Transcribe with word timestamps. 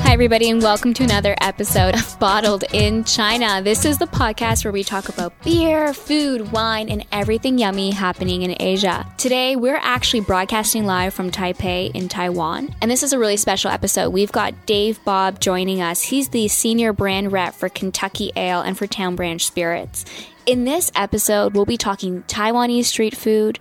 Hi, 0.00 0.14
everybody, 0.14 0.48
and 0.48 0.62
welcome 0.62 0.94
to 0.94 1.04
another 1.04 1.36
episode 1.42 1.94
of 1.94 2.18
Bottled 2.18 2.64
in 2.72 3.04
China. 3.04 3.60
This 3.62 3.84
is 3.84 3.98
the 3.98 4.06
podcast 4.06 4.64
where 4.64 4.72
we 4.72 4.82
talk 4.82 5.10
about 5.10 5.34
beer, 5.42 5.92
food, 5.92 6.50
wine, 6.50 6.88
and 6.88 7.04
everything 7.12 7.58
yummy 7.58 7.90
happening 7.90 8.40
in 8.42 8.56
Asia. 8.58 9.06
Today, 9.18 9.56
we're 9.56 9.76
actually 9.76 10.20
broadcasting 10.20 10.86
live 10.86 11.12
from 11.12 11.30
Taipei 11.30 11.94
in 11.94 12.08
Taiwan, 12.08 12.74
and 12.80 12.90
this 12.90 13.02
is 13.02 13.12
a 13.12 13.18
really 13.18 13.36
special 13.36 13.70
episode. 13.70 14.08
We've 14.10 14.32
got 14.32 14.64
Dave 14.64 15.04
Bob 15.04 15.40
joining 15.40 15.82
us. 15.82 16.00
He's 16.00 16.30
the 16.30 16.48
senior 16.48 16.94
brand 16.94 17.30
rep 17.30 17.54
for 17.54 17.68
Kentucky 17.68 18.32
Ale 18.36 18.62
and 18.62 18.78
for 18.78 18.86
Town 18.86 19.16
Branch 19.16 19.44
Spirits. 19.44 20.06
In 20.46 20.64
this 20.64 20.90
episode, 20.94 21.54
we'll 21.54 21.66
be 21.66 21.76
talking 21.76 22.22
Taiwanese 22.22 22.86
street 22.86 23.14
food, 23.14 23.58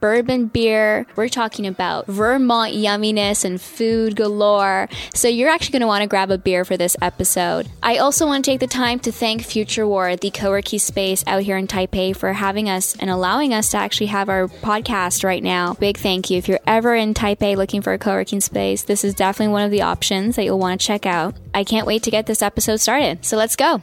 bourbon 0.00 0.46
beer. 0.46 1.06
We're 1.16 1.28
talking 1.28 1.66
about 1.66 2.06
Vermont 2.06 2.74
yumminess 2.74 3.44
and 3.44 3.60
food 3.60 4.16
galore. 4.16 4.88
So 5.14 5.28
you're 5.28 5.50
actually 5.50 5.72
going 5.72 5.80
to 5.80 5.86
want 5.86 6.02
to 6.02 6.08
grab 6.08 6.30
a 6.30 6.38
beer 6.38 6.64
for 6.64 6.76
this 6.76 6.96
episode. 7.02 7.68
I 7.82 7.98
also 7.98 8.26
want 8.26 8.44
to 8.44 8.50
take 8.50 8.60
the 8.60 8.66
time 8.66 8.98
to 9.00 9.12
thank 9.12 9.42
FutureWard, 9.42 10.20
the 10.20 10.30
co-working 10.30 10.78
space 10.78 11.24
out 11.26 11.42
here 11.42 11.56
in 11.56 11.66
Taipei, 11.66 12.16
for 12.16 12.32
having 12.32 12.68
us 12.68 12.96
and 12.96 13.10
allowing 13.10 13.52
us 13.52 13.70
to 13.70 13.78
actually 13.78 14.06
have 14.06 14.28
our 14.28 14.48
podcast 14.48 15.24
right 15.24 15.42
now. 15.42 15.74
Big 15.74 15.98
thank 15.98 16.30
you. 16.30 16.38
If 16.38 16.48
you're 16.48 16.60
ever 16.66 16.94
in 16.94 17.14
Taipei 17.14 17.56
looking 17.56 17.82
for 17.82 17.92
a 17.92 17.98
co-working 17.98 18.40
space, 18.40 18.82
this 18.84 19.04
is 19.04 19.14
definitely 19.14 19.52
one 19.52 19.64
of 19.64 19.70
the 19.70 19.82
options 19.82 20.36
that 20.36 20.44
you'll 20.44 20.58
want 20.58 20.80
to 20.80 20.86
check 20.86 21.06
out. 21.06 21.34
I 21.54 21.64
can't 21.64 21.86
wait 21.86 22.02
to 22.04 22.10
get 22.10 22.26
this 22.26 22.42
episode 22.42 22.80
started. 22.80 23.24
So 23.24 23.36
let's 23.36 23.56
go. 23.56 23.80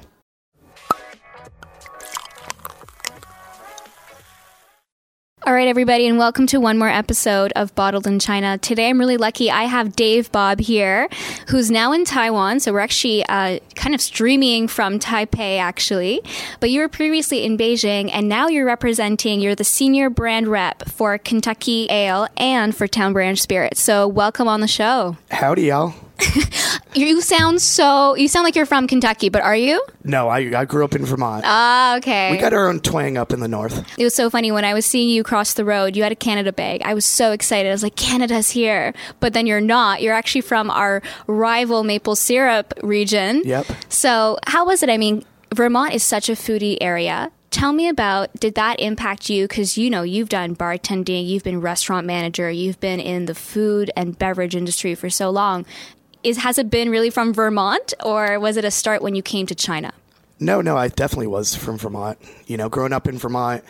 All 5.45 5.53
right, 5.53 5.67
everybody, 5.67 6.07
and 6.07 6.17
welcome 6.17 6.47
to 6.47 6.59
one 6.61 6.77
more 6.77 6.87
episode 6.87 7.51
of 7.57 7.75
Bottled 7.75 8.07
in 8.07 8.17
China. 8.17 8.57
Today, 8.57 8.87
I'm 8.87 8.97
really 8.97 9.17
lucky. 9.17 9.51
I 9.51 9.63
have 9.63 9.93
Dave 9.93 10.31
Bob 10.31 10.61
here, 10.61 11.09
who's 11.49 11.69
now 11.69 11.91
in 11.91 12.05
Taiwan. 12.05 12.61
So 12.61 12.71
we're 12.71 12.79
actually 12.79 13.25
uh, 13.25 13.59
kind 13.75 13.93
of 13.93 13.99
streaming 13.99 14.69
from 14.69 14.99
Taipei, 14.99 15.59
actually. 15.59 16.21
But 16.61 16.69
you 16.69 16.79
were 16.79 16.87
previously 16.87 17.43
in 17.43 17.57
Beijing, 17.57 18.09
and 18.13 18.29
now 18.29 18.47
you're 18.47 18.65
representing. 18.65 19.41
You're 19.41 19.53
the 19.53 19.65
senior 19.65 20.09
brand 20.09 20.47
rep 20.47 20.87
for 20.87 21.17
Kentucky 21.17 21.87
Ale 21.89 22.29
and 22.37 22.73
for 22.73 22.87
Town 22.87 23.11
Branch 23.11 23.37
Spirits. 23.37 23.81
So 23.81 24.07
welcome 24.07 24.47
on 24.47 24.61
the 24.61 24.67
show. 24.69 25.17
Howdy, 25.29 25.63
y'all. 25.63 25.93
You 26.95 27.21
sound 27.21 27.61
so. 27.61 28.15
You 28.15 28.27
sound 28.27 28.43
like 28.43 28.55
you're 28.55 28.65
from 28.65 28.87
Kentucky, 28.87 29.29
but 29.29 29.41
are 29.41 29.55
you? 29.55 29.83
No, 30.03 30.29
I, 30.29 30.61
I 30.61 30.65
grew 30.65 30.85
up 30.85 30.93
in 30.93 31.05
Vermont. 31.05 31.43
Ah, 31.45 31.97
okay. 31.97 32.31
we 32.31 32.37
got 32.37 32.53
our 32.53 32.67
own 32.67 32.79
twang 32.79 33.17
up 33.17 33.33
in 33.33 33.39
the 33.39 33.47
north. 33.47 33.83
It 33.97 34.03
was 34.03 34.13
so 34.13 34.29
funny 34.29 34.51
when 34.51 34.63
I 34.63 34.73
was 34.73 34.85
seeing 34.85 35.09
you 35.09 35.23
cross 35.23 35.53
the 35.55 35.65
road. 35.65 35.95
You 35.95 36.03
had 36.03 36.11
a 36.11 36.15
Canada 36.15 36.53
bag. 36.53 36.81
I 36.85 36.93
was 36.93 37.05
so 37.05 37.31
excited. 37.31 37.69
I 37.69 37.71
was 37.71 37.83
like, 37.83 37.95
Canada's 37.95 38.51
here. 38.51 38.93
But 39.19 39.33
then 39.33 39.47
you're 39.47 39.61
not. 39.61 40.01
You're 40.01 40.13
actually 40.13 40.41
from 40.41 40.69
our 40.69 41.01
rival 41.25 41.83
maple 41.83 42.15
syrup 42.15 42.73
region. 42.83 43.41
Yep. 43.43 43.65
So, 43.89 44.37
how 44.45 44.65
was 44.65 44.83
it? 44.83 44.89
I 44.89 44.97
mean, 44.97 45.25
Vermont 45.53 45.93
is 45.93 46.03
such 46.03 46.29
a 46.29 46.33
foodie 46.33 46.77
area. 46.79 47.31
Tell 47.49 47.73
me 47.73 47.87
about 47.87 48.33
did 48.39 48.55
that 48.55 48.79
impact 48.79 49.29
you 49.29 49.47
cuz 49.47 49.77
you 49.77 49.89
know 49.91 50.01
you've 50.01 50.29
done 50.29 50.55
bartending, 50.55 51.27
you've 51.27 51.43
been 51.43 51.61
restaurant 51.61 52.07
manager, 52.07 52.49
you've 52.49 52.79
been 52.79 52.99
in 52.99 53.25
the 53.25 53.35
food 53.35 53.91
and 53.95 54.17
beverage 54.17 54.55
industry 54.55 54.95
for 54.95 55.09
so 55.11 55.29
long. 55.29 55.63
Is 56.23 56.37
has 56.37 56.57
it 56.57 56.69
been 56.69 56.89
really 56.89 57.09
from 57.09 57.33
Vermont 57.33 57.93
or 58.03 58.39
was 58.39 58.57
it 58.57 58.63
a 58.63 58.71
start 58.71 59.01
when 59.01 59.13
you 59.15 59.21
came 59.21 59.45
to 59.47 59.55
China? 59.55 59.93
No, 60.39 60.61
no, 60.61 60.77
I 60.77 60.87
definitely 60.87 61.27
was 61.27 61.55
from 61.55 61.77
Vermont. 61.77 62.17
You 62.47 62.57
know, 62.57 62.69
growing 62.69 62.93
up 62.93 63.07
in 63.07 63.17
Vermont, 63.17 63.63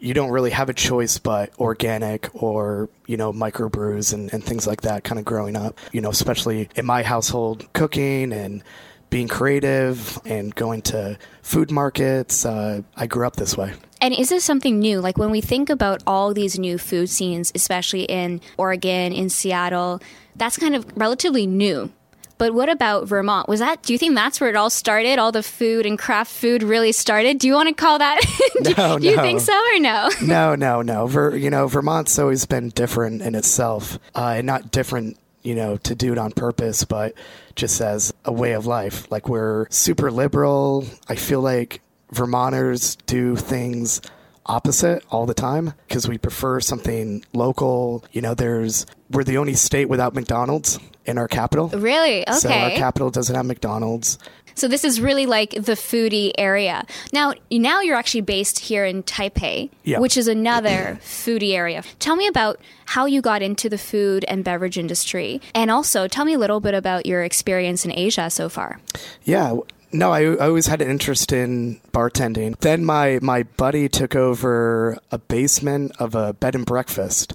you 0.00 0.14
don't 0.14 0.30
really 0.30 0.50
have 0.50 0.68
a 0.68 0.74
choice 0.74 1.18
but 1.18 1.52
organic 1.58 2.30
or, 2.34 2.88
you 3.06 3.16
know, 3.16 3.32
microbrews 3.32 4.12
and, 4.12 4.32
and 4.32 4.42
things 4.42 4.66
like 4.66 4.82
that 4.82 5.04
kind 5.04 5.18
of 5.18 5.24
growing 5.24 5.56
up. 5.56 5.78
You 5.92 6.00
know, 6.00 6.10
especially 6.10 6.68
in 6.76 6.86
my 6.86 7.02
household, 7.02 7.70
cooking 7.72 8.32
and 8.32 8.62
being 9.10 9.28
creative 9.28 10.18
and 10.24 10.54
going 10.54 10.82
to 10.82 11.18
food 11.42 11.70
markets. 11.70 12.44
Uh, 12.44 12.82
I 12.96 13.06
grew 13.06 13.26
up 13.26 13.36
this 13.36 13.56
way. 13.56 13.72
And 14.00 14.14
is 14.14 14.28
this 14.28 14.44
something 14.44 14.78
new? 14.78 15.00
Like 15.00 15.18
when 15.18 15.30
we 15.30 15.40
think 15.40 15.70
about 15.70 16.02
all 16.06 16.32
these 16.32 16.58
new 16.58 16.78
food 16.78 17.08
scenes, 17.10 17.50
especially 17.54 18.04
in 18.04 18.40
Oregon, 18.56 19.12
in 19.12 19.28
Seattle, 19.28 20.00
that's 20.36 20.56
kind 20.56 20.74
of 20.76 20.86
relatively 20.96 21.46
new. 21.46 21.90
But 22.38 22.54
what 22.54 22.68
about 22.68 23.08
Vermont? 23.08 23.48
Was 23.48 23.58
that, 23.58 23.82
do 23.82 23.92
you 23.92 23.98
think 23.98 24.14
that's 24.14 24.40
where 24.40 24.48
it 24.48 24.54
all 24.54 24.70
started? 24.70 25.18
All 25.18 25.32
the 25.32 25.42
food 25.42 25.84
and 25.84 25.98
craft 25.98 26.30
food 26.30 26.62
really 26.62 26.92
started? 26.92 27.38
Do 27.38 27.48
you 27.48 27.54
want 27.54 27.68
to 27.68 27.74
call 27.74 27.98
that? 27.98 28.20
do, 28.62 28.74
No, 28.76 28.98
do 28.98 29.08
you 29.08 29.16
think 29.16 29.40
so 29.40 29.52
or 29.52 29.80
no? 29.80 30.08
no, 30.22 30.54
no, 30.54 30.80
no. 30.80 31.08
Ver, 31.08 31.34
you 31.36 31.50
know, 31.50 31.66
Vermont's 31.66 32.16
always 32.16 32.46
been 32.46 32.68
different 32.68 33.22
in 33.22 33.34
itself, 33.34 33.98
uh, 34.14 34.34
and 34.36 34.46
not 34.46 34.70
different, 34.70 35.18
you 35.42 35.54
know, 35.54 35.76
to 35.78 35.94
do 35.94 36.12
it 36.12 36.18
on 36.18 36.32
purpose, 36.32 36.84
but 36.84 37.14
just 37.54 37.80
as 37.80 38.12
a 38.24 38.32
way 38.32 38.52
of 38.52 38.66
life. 38.66 39.10
Like 39.10 39.28
we're 39.28 39.68
super 39.70 40.10
liberal. 40.10 40.84
I 41.08 41.16
feel 41.16 41.40
like 41.40 41.80
Vermonters 42.10 42.96
do 43.06 43.36
things 43.36 44.00
opposite 44.46 45.04
all 45.10 45.26
the 45.26 45.34
time 45.34 45.74
because 45.86 46.08
we 46.08 46.16
prefer 46.16 46.60
something 46.60 47.24
local. 47.34 48.04
You 48.12 48.22
know, 48.22 48.34
there's 48.34 48.86
we're 49.10 49.24
the 49.24 49.36
only 49.36 49.54
state 49.54 49.88
without 49.88 50.14
McDonald's 50.14 50.78
in 51.04 51.18
our 51.18 51.28
capital. 51.28 51.68
Really? 51.68 52.22
Okay. 52.22 52.38
So 52.38 52.50
our 52.50 52.70
capital 52.70 53.10
doesn't 53.10 53.34
have 53.34 53.46
McDonald's. 53.46 54.18
So 54.58 54.68
this 54.68 54.84
is 54.84 55.00
really 55.00 55.26
like 55.26 55.50
the 55.52 55.72
foodie 55.72 56.32
area. 56.36 56.84
Now, 57.12 57.34
now 57.50 57.80
you're 57.80 57.96
actually 57.96 58.22
based 58.22 58.58
here 58.58 58.84
in 58.84 59.02
Taipei, 59.04 59.70
Yeah. 59.84 60.00
which 60.00 60.16
is 60.16 60.28
another 60.28 60.98
foodie 61.04 61.54
area. 61.54 61.82
Tell 61.98 62.16
me 62.16 62.26
about 62.26 62.60
how 62.86 63.06
you 63.06 63.20
got 63.22 63.40
into 63.42 63.68
the 63.68 63.78
food 63.78 64.24
and 64.28 64.42
beverage 64.44 64.78
industry, 64.78 65.40
and 65.54 65.70
also 65.70 66.08
tell 66.08 66.24
me 66.24 66.34
a 66.34 66.38
little 66.38 66.60
bit 66.60 66.74
about 66.74 67.06
your 67.06 67.22
experience 67.22 67.84
in 67.84 67.92
Asia 67.92 68.30
so 68.30 68.48
far. 68.48 68.80
Yeah. 69.24 69.56
No, 69.90 70.12
I, 70.12 70.24
I 70.24 70.48
always 70.48 70.66
had 70.66 70.82
an 70.82 70.90
interest 70.90 71.32
in 71.32 71.80
bartending. 71.92 72.58
Then 72.58 72.84
my, 72.84 73.20
my 73.22 73.44
buddy 73.44 73.88
took 73.88 74.14
over 74.14 74.98
a 75.10 75.16
basement 75.16 75.92
of 75.98 76.14
a 76.14 76.34
bed 76.34 76.54
and 76.54 76.66
breakfast 76.66 77.32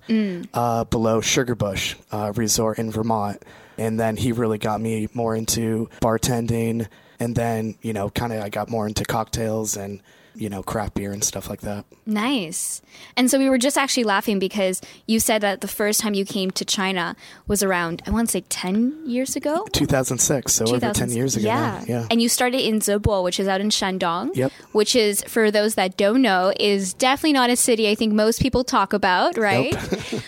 uh, 0.53 0.83
below 0.83 1.19
Sugarbush 1.21 1.95
uh, 2.11 2.31
Resort 2.35 2.77
in 2.77 2.91
Vermont. 2.91 3.41
And 3.79 3.99
then 3.99 4.17
he 4.17 4.31
really 4.33 4.59
got 4.59 4.79
me 4.81 5.07
more 5.15 5.35
into 5.35 5.89
bartending. 5.99 6.87
And 7.23 7.35
then, 7.35 7.75
you 7.81 7.93
know, 7.93 8.09
kind 8.09 8.33
of 8.33 8.43
I 8.43 8.49
got 8.49 8.69
more 8.69 8.85
into 8.85 9.05
cocktails 9.05 9.77
and, 9.77 10.01
you 10.35 10.49
know, 10.49 10.61
craft 10.61 10.95
beer 10.95 11.13
and 11.13 11.23
stuff 11.23 11.49
like 11.49 11.61
that. 11.61 11.85
Nice. 12.05 12.81
And 13.15 13.31
so 13.31 13.39
we 13.39 13.49
were 13.49 13.57
just 13.57 13.77
actually 13.77 14.03
laughing 14.03 14.39
because 14.39 14.81
you 15.07 15.21
said 15.21 15.39
that 15.41 15.61
the 15.61 15.69
first 15.69 16.01
time 16.01 16.15
you 16.15 16.25
came 16.25 16.51
to 16.51 16.65
China 16.65 17.15
was 17.47 17.63
around, 17.63 18.01
I 18.05 18.09
want 18.09 18.27
to 18.27 18.31
say 18.31 18.41
10 18.49 19.03
years 19.05 19.37
ago? 19.37 19.65
2006, 19.71 20.51
so 20.51 20.65
over 20.65 20.91
10 20.91 21.11
years 21.11 21.37
ago. 21.37 21.45
Yeah. 21.45 21.85
Yeah. 21.87 22.07
And 22.11 22.21
you 22.21 22.27
started 22.27 22.59
in 22.67 22.79
Zibo, 22.81 23.23
which 23.23 23.39
is 23.39 23.47
out 23.47 23.61
in 23.61 23.69
Shandong. 23.69 24.35
Yep. 24.35 24.51
Which 24.73 24.95
is, 24.95 25.23
for 25.23 25.49
those 25.49 25.75
that 25.75 25.95
don't 25.95 26.21
know, 26.21 26.51
is 26.59 26.93
definitely 26.93 27.33
not 27.33 27.49
a 27.49 27.55
city 27.55 27.89
I 27.89 27.95
think 27.95 28.11
most 28.11 28.41
people 28.41 28.65
talk 28.65 28.91
about, 28.91 29.37
right? 29.37 29.73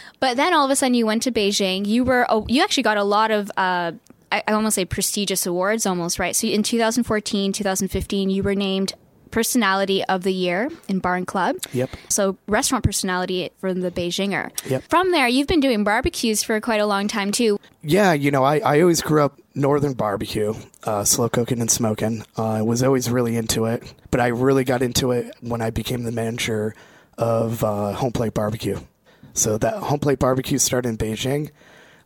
but 0.22 0.38
then 0.38 0.54
all 0.54 0.64
of 0.64 0.72
a 0.72 0.78
sudden 0.78 0.94
you 0.94 1.06
went 1.06 1.24
to 1.24 1.32
Beijing. 1.32 1.86
You 1.86 2.06
were, 2.06 2.26
you 2.48 2.64
actually 2.64 2.84
got 2.84 2.98
a 2.98 3.04
lot 3.04 3.32
of, 3.32 3.52
uh, 3.58 3.92
I, 4.32 4.44
I 4.48 4.54
almost 4.54 4.76
say 4.76 4.86
prestigious 4.86 5.46
awards 5.46 5.86
almost, 5.86 6.20
right? 6.20 6.36
So 6.36 6.48
in 6.48 6.64
2014, 6.64 7.54
2015, 7.54 8.30
you 8.30 8.44
were 8.44 8.56
named 8.56 8.94
Personality 9.32 10.02
of 10.06 10.24
the 10.24 10.32
Year 10.32 10.70
in 10.88 11.00
Bar 11.00 11.18
and 11.18 11.28
Club. 11.28 11.58
Yep. 11.74 11.90
So 12.08 12.38
restaurant 12.48 12.86
personality 12.86 13.50
from 13.58 13.82
the 13.82 13.92
Beijinger. 13.92 14.52
Yep. 14.70 14.84
From 14.90 15.12
there, 15.12 15.28
you've 15.28 15.48
been 15.48 15.60
doing 15.60 15.84
barbecues 15.84 16.42
for 16.42 16.62
quite 16.62 16.80
a 16.80 16.86
long 16.86 17.10
time 17.10 17.34
too. 17.34 17.60
Yeah, 17.82 18.14
you 18.14 18.32
know, 18.32 18.46
I, 18.46 18.60
I 18.60 18.80
always 18.80 19.02
grew 19.02 19.24
up 19.24 19.38
northern 19.54 19.94
barbecue, 19.94 20.54
uh, 20.86 21.04
slow 21.04 21.28
cooking 21.28 21.60
and 21.60 21.70
smoking. 21.70 22.24
Uh, 22.38 22.48
I 22.48 22.62
was 22.62 22.82
always 22.82 23.12
really 23.12 23.36
into 23.36 23.66
it, 23.66 23.94
but 24.10 24.22
I 24.22 24.28
really 24.28 24.64
got 24.64 24.82
into 24.82 25.12
it 25.12 25.36
when 25.42 25.62
I 25.62 25.70
became 25.70 26.04
the 26.04 26.14
manager 26.14 26.74
of 27.18 27.62
uh, 27.64 27.92
Home 27.92 28.14
Plate 28.14 28.34
Barbecue. 28.34 28.80
So 29.34 29.58
that 29.58 29.76
Home 29.76 30.00
Plate 30.00 30.20
Barbecue 30.20 30.58
started 30.60 30.88
in 30.88 30.98
Beijing 30.98 31.52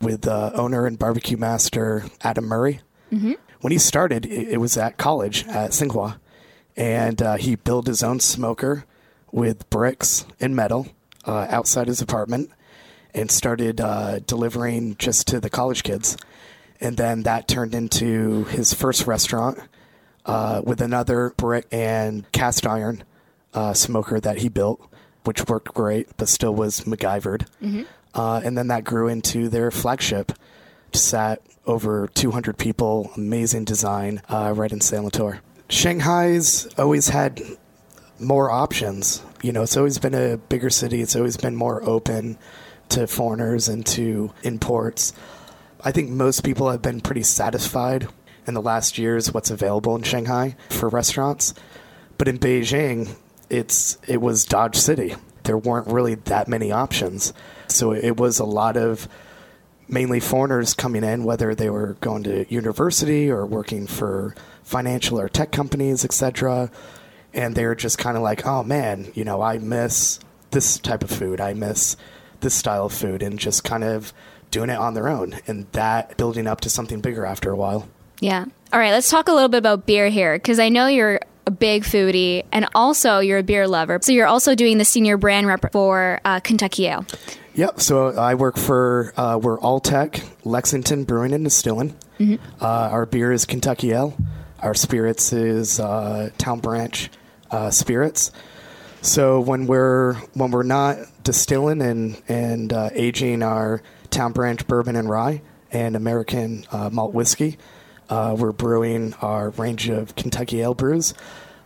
with 0.01 0.27
uh, 0.27 0.51
owner 0.53 0.85
and 0.85 0.97
barbecue 0.97 1.37
master 1.37 2.05
Adam 2.21 2.45
Murray. 2.45 2.81
Mm-hmm. 3.11 3.33
When 3.61 3.71
he 3.71 3.79
started, 3.79 4.25
it, 4.25 4.49
it 4.49 4.57
was 4.57 4.77
at 4.77 4.97
college 4.97 5.45
at 5.47 5.71
Tsinghua, 5.71 6.19
and 6.77 7.21
uh, 7.21 7.35
he 7.35 7.55
built 7.55 7.87
his 7.87 8.03
own 8.03 8.19
smoker 8.19 8.85
with 9.31 9.69
bricks 9.69 10.25
and 10.39 10.55
metal 10.55 10.87
uh, 11.25 11.47
outside 11.49 11.87
his 11.87 12.01
apartment 12.01 12.51
and 13.13 13.29
started 13.29 13.81
uh, 13.81 14.19
delivering 14.19 14.95
just 14.97 15.27
to 15.27 15.39
the 15.39 15.49
college 15.49 15.83
kids. 15.83 16.17
And 16.79 16.95
then 16.95 17.23
that 17.23 17.47
turned 17.47 17.75
into 17.75 18.45
his 18.45 18.73
first 18.73 19.05
restaurant 19.07 19.59
uh, 20.25 20.61
with 20.63 20.81
another 20.81 21.33
brick 21.35 21.65
and 21.71 22.29
cast 22.31 22.65
iron 22.65 23.03
uh, 23.53 23.73
smoker 23.73 24.19
that 24.19 24.37
he 24.37 24.49
built, 24.49 24.81
which 25.23 25.47
worked 25.47 25.73
great, 25.73 26.15
but 26.17 26.29
still 26.29 26.53
was 26.53 26.81
MacGyvered. 26.81 27.47
Uh, 28.19 28.41
and 28.43 28.57
then 28.57 28.67
that 28.67 28.83
grew 28.83 29.07
into 29.07 29.47
their 29.47 29.71
flagship. 29.71 30.33
Sat 30.91 31.41
over 31.65 32.09
200 32.15 32.57
people, 32.57 33.11
amazing 33.15 33.63
design, 33.63 34.21
uh, 34.27 34.51
right 34.53 34.73
in 34.73 34.79
Latour. 35.05 35.39
Shanghai's 35.69 36.67
always 36.77 37.07
had 37.07 37.41
more 38.19 38.51
options. 38.51 39.21
You 39.41 39.53
know, 39.53 39.63
it's 39.63 39.77
always 39.77 39.99
been 39.99 40.13
a 40.15 40.35
bigger 40.35 40.69
city. 40.69 41.01
It's 41.01 41.15
always 41.15 41.37
been 41.37 41.55
more 41.55 41.81
open. 41.87 42.37
to 42.89 43.07
foreigners 43.07 43.69
and 43.69 43.85
to 43.85 44.31
imports. 44.43 45.13
I 45.81 45.91
think 45.93 46.09
most 46.09 46.43
people 46.43 46.69
have 46.71 46.81
been 46.81 46.99
pretty 46.99 47.23
satisfied 47.23 48.07
in 48.47 48.53
the 48.53 48.61
last 48.61 48.97
years 48.97 49.31
what's 49.31 49.51
available 49.51 49.95
in 49.95 50.01
Shanghai 50.01 50.55
for 50.69 50.89
restaurants. 50.89 51.53
But 52.17 52.27
in 52.27 52.39
Beijing, 52.39 53.15
it's 53.49 53.97
it 54.07 54.19
was 54.21 54.43
Dodge 54.43 54.75
City. 54.75 55.15
There 55.43 55.57
weren't 55.57 55.87
really 55.87 56.15
that 56.15 56.47
many 56.47 56.71
options. 56.71 57.31
So 57.71 57.91
it 57.91 58.17
was 58.17 58.39
a 58.39 58.45
lot 58.45 58.77
of 58.77 59.07
mainly 59.87 60.19
foreigners 60.19 60.73
coming 60.73 61.03
in, 61.03 61.23
whether 61.23 61.55
they 61.55 61.69
were 61.69 61.97
going 62.01 62.23
to 62.23 62.51
university 62.53 63.29
or 63.29 63.45
working 63.45 63.87
for 63.87 64.35
financial 64.63 65.19
or 65.19 65.27
tech 65.27 65.51
companies, 65.51 66.05
etc. 66.05 66.69
And 67.33 67.55
they're 67.55 67.75
just 67.75 67.97
kind 67.97 68.15
of 68.15 68.23
like, 68.23 68.45
oh 68.45 68.63
man, 68.63 69.11
you 69.15 69.23
know, 69.23 69.41
I 69.41 69.57
miss 69.57 70.19
this 70.51 70.77
type 70.77 71.03
of 71.03 71.09
food. 71.09 71.41
I 71.41 71.53
miss 71.53 71.95
this 72.41 72.53
style 72.53 72.85
of 72.85 72.93
food, 72.93 73.21
and 73.21 73.37
just 73.37 73.63
kind 73.63 73.83
of 73.83 74.13
doing 74.49 74.69
it 74.69 74.77
on 74.77 74.93
their 74.93 75.09
own, 75.09 75.35
and 75.45 75.67
that 75.73 76.17
building 76.17 76.47
up 76.47 76.61
to 76.61 76.69
something 76.69 77.01
bigger 77.01 77.25
after 77.25 77.51
a 77.51 77.55
while. 77.55 77.87
Yeah. 78.19 78.45
All 78.71 78.79
right, 78.79 78.91
let's 78.91 79.09
talk 79.09 79.27
a 79.27 79.33
little 79.33 79.49
bit 79.49 79.57
about 79.57 79.85
beer 79.85 80.09
here 80.09 80.35
because 80.35 80.59
I 80.59 80.69
know 80.69 80.87
you're 80.87 81.19
a 81.49 81.51
big 81.51 81.83
foodie 81.83 82.45
and 82.51 82.67
also 82.75 83.19
you're 83.19 83.39
a 83.39 83.43
beer 83.43 83.67
lover. 83.67 83.99
So 84.03 84.11
you're 84.11 84.27
also 84.27 84.53
doing 84.53 84.77
the 84.77 84.85
senior 84.85 85.17
brand 85.17 85.47
rep 85.47 85.71
for 85.71 86.21
uh, 86.23 86.39
Kentucky 86.41 86.85
Ale. 86.85 87.05
Yep. 87.55 87.81
So 87.81 88.09
I 88.09 88.35
work 88.35 88.55
for 88.57 89.11
uh, 89.17 89.39
we're 89.41 89.57
Alltech 89.57 90.23
Lexington 90.45 91.05
Brewing 91.05 91.33
and 91.33 91.43
Distilling. 91.43 91.95
Mm-hmm. 92.19 92.63
Uh, 92.63 92.65
our 92.65 93.05
beer 93.07 93.31
is 93.31 93.45
Kentucky 93.45 93.91
Ale. 93.91 94.15
Our 94.59 94.75
spirits 94.75 95.33
is 95.33 95.79
uh, 95.79 96.29
Town 96.37 96.59
Branch 96.59 97.09
uh, 97.49 97.71
Spirits. 97.71 98.31
So 99.01 99.39
when 99.39 99.65
we're 99.65 100.13
when 100.35 100.51
we're 100.51 100.63
not 100.63 100.97
distilling 101.23 101.81
and 101.81 102.21
and 102.27 102.71
uh, 102.71 102.89
aging 102.93 103.41
our 103.41 103.81
Town 104.11 104.33
Branch 104.33 104.65
bourbon 104.67 104.95
and 104.95 105.09
rye 105.09 105.41
and 105.71 105.95
American 105.95 106.65
uh, 106.71 106.89
malt 106.91 107.13
whiskey, 107.13 107.57
uh, 108.09 108.35
we're 108.37 108.51
brewing 108.51 109.13
our 109.21 109.49
range 109.51 109.89
of 109.89 110.15
Kentucky 110.15 110.61
ale 110.61 110.73
brews. 110.73 111.13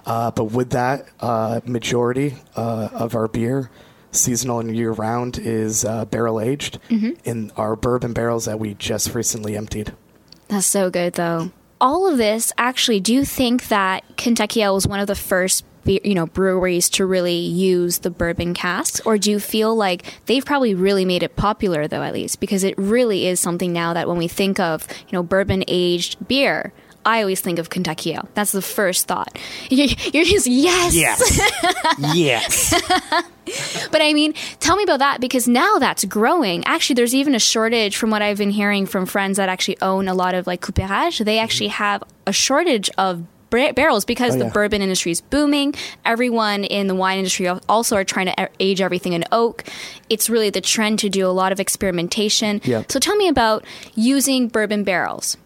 Uh, 0.06 0.32
but 0.32 0.46
with 0.46 0.72
that, 0.72 1.08
uh, 1.22 1.62
majority 1.66 2.36
uh, 2.56 2.90
of 2.92 3.16
our 3.16 3.28
beer, 3.28 3.70
seasonal 4.12 4.60
and 4.60 4.76
year 4.76 4.92
round, 4.92 5.38
is 5.38 5.86
uh, 5.86 6.06
barrel 6.06 6.42
aged 6.42 6.80
mm-hmm. 6.90 7.12
in 7.24 7.52
our 7.56 7.76
bourbon 7.76 8.14
barrels 8.14 8.46
that 8.46 8.60
we 8.60 8.74
just 8.74 9.16
recently 9.16 9.56
emptied. 9.56 9.94
That's 10.50 10.68
so 10.68 10.90
good, 10.90 11.14
though. 11.14 11.52
All 11.80 12.08
of 12.08 12.18
this, 12.18 12.52
actually, 12.58 13.00
do 13.00 13.14
you 13.14 13.26
think 13.26 13.70
that 13.70 14.04
Kentucky 14.18 14.62
Ale 14.62 14.76
was 14.76 14.88
one 14.88 15.00
of 15.00 15.08
the 15.08 15.16
first 15.16 15.66
you 15.86 16.14
know 16.14 16.26
breweries 16.28 16.90
to 16.90 17.06
really 17.06 17.38
use 17.38 18.00
the 18.00 18.10
bourbon 18.10 18.54
casks 18.54 19.00
or 19.02 19.18
do 19.18 19.32
you 19.32 19.40
feel 19.40 19.76
like 19.76 20.04
they've 20.26 20.46
probably 20.46 20.74
really 20.74 21.06
made 21.06 21.24
it 21.24 21.36
popular 21.36 21.88
though 21.88 22.02
at 22.02 22.14
least 22.14 22.40
because 22.40 22.64
it 22.64 22.78
really 22.78 23.28
is 23.28 23.40
something 23.40 23.74
now 23.74 23.94
that 23.94 24.08
when 24.08 24.18
we 24.18 24.28
think 24.28 24.60
of 24.60 24.88
you 25.08 25.14
know 25.14 25.24
bourbon 25.24 25.64
aged 25.68 26.28
beer 26.28 26.72
I 27.06 27.22
always 27.22 27.42
think 27.42 27.60
of 27.60 27.70
Kentucky 27.70 28.14
Ale. 28.14 28.28
That's 28.34 28.52
the 28.52 28.62
first 28.62 29.08
thought. 29.08 29.38
You're 29.70 30.24
just 30.26 30.48
yes, 30.48 30.96
yes, 30.96 31.40
yes. 32.14 33.90
but 33.92 34.02
I 34.02 34.14
mean, 34.14 34.34
tell 34.60 34.76
me 34.76 34.84
about 34.84 35.00
that 35.00 35.20
because 35.20 35.48
now 35.48 35.80
that's 35.80 36.06
growing. 36.06 36.64
Actually, 36.66 36.96
there's 36.96 37.16
even 37.16 37.36
a 37.36 37.40
shortage 37.40 37.98
from 37.98 38.10
what 38.10 38.22
I've 38.22 38.38
been 38.38 38.52
hearing 38.52 38.86
from 38.86 39.06
friends 39.06 39.38
that 39.38 39.50
actually 39.50 39.82
own 39.82 40.08
a 40.08 40.14
lot 40.14 40.34
of 40.34 40.48
like 40.48 40.62
cooperage. 40.62 41.20
They 41.20 41.36
mm-hmm. 41.36 41.44
actually 41.44 41.68
have 41.70 42.04
a 42.26 42.34
shortage 42.34 42.90
of 42.98 43.26
barrels 43.76 44.06
because 44.06 44.36
oh, 44.36 44.38
yeah. 44.38 44.46
the 44.46 44.52
bourbon 44.52 44.82
industry 44.82 45.12
is 45.12 45.22
booming. 45.22 45.74
Everyone 46.06 46.64
in 46.64 46.88
the 46.88 46.96
wine 46.96 47.18
industry 47.20 47.48
also 47.48 47.96
are 47.96 48.04
trying 48.04 48.28
to 48.28 48.50
age 48.60 48.82
everything 48.82 49.14
in 49.14 49.24
oak. 49.32 49.64
It's 50.10 50.30
really 50.30 50.50
the 50.50 50.62
trend 50.62 51.00
to 51.00 51.10
do 51.10 51.28
a 51.28 51.32
lot 51.32 51.52
of 51.52 51.60
experimentation. 51.60 52.62
Yeah. 52.64 52.84
So 52.90 53.00
tell 53.00 53.16
me 53.16 53.28
about 53.28 53.66
using 53.96 54.48
bourbon 54.48 54.84
barrels. 54.84 55.38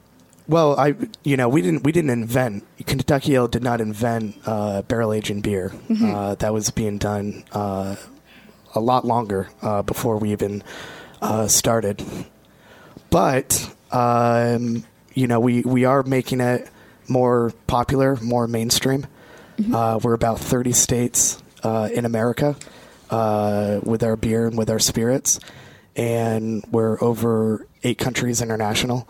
Well, 0.48 0.80
I 0.80 0.96
you 1.24 1.36
know 1.36 1.50
we 1.50 1.62
didn't 1.62 1.84
we 1.84 1.92
didn't 1.92 2.12
invent 2.12 2.64
Kentucky 2.86 3.36
Ale 3.36 3.50
did 3.50 3.64
not 3.64 3.82
invent 3.82 4.38
uh, 4.46 4.82
barrel 4.84 5.12
aging 5.12 5.42
beer. 5.42 5.74
Mm-hmm. 5.90 6.16
Uh, 6.16 6.36
that 6.36 6.54
was 6.54 6.72
being 6.72 6.98
done 6.98 7.44
uh, 7.52 7.98
a 8.74 8.80
lot 8.80 9.06
longer 9.06 9.50
uh, 9.62 9.82
before 9.82 10.18
we 10.18 10.32
even 10.32 10.64
uh, 11.22 11.48
started. 11.48 12.02
But 13.10 13.76
um, 13.92 14.86
you 15.14 15.28
know 15.28 15.42
we 15.42 15.64
we 15.64 15.84
are 15.84 16.04
making 16.04 16.40
it 16.40 16.70
more 17.10 17.54
popular, 17.68 18.18
more 18.18 18.48
mainstream. 18.48 19.08
Mm-hmm. 19.58 19.74
Uh, 19.74 19.98
we're 19.98 20.14
about 20.14 20.40
30 20.40 20.72
states 20.72 21.42
uh, 21.64 21.90
in 21.94 22.06
America 22.06 22.56
uh, 23.10 23.80
with 23.84 24.04
our 24.04 24.16
beer 24.16 24.48
and 24.48 24.58
with 24.58 24.70
our 24.70 24.80
spirits, 24.80 25.40
and 25.96 26.64
we're 26.72 27.02
over 27.02 27.66
eight 27.84 27.98
countries 27.98 28.42
international, 28.42 29.08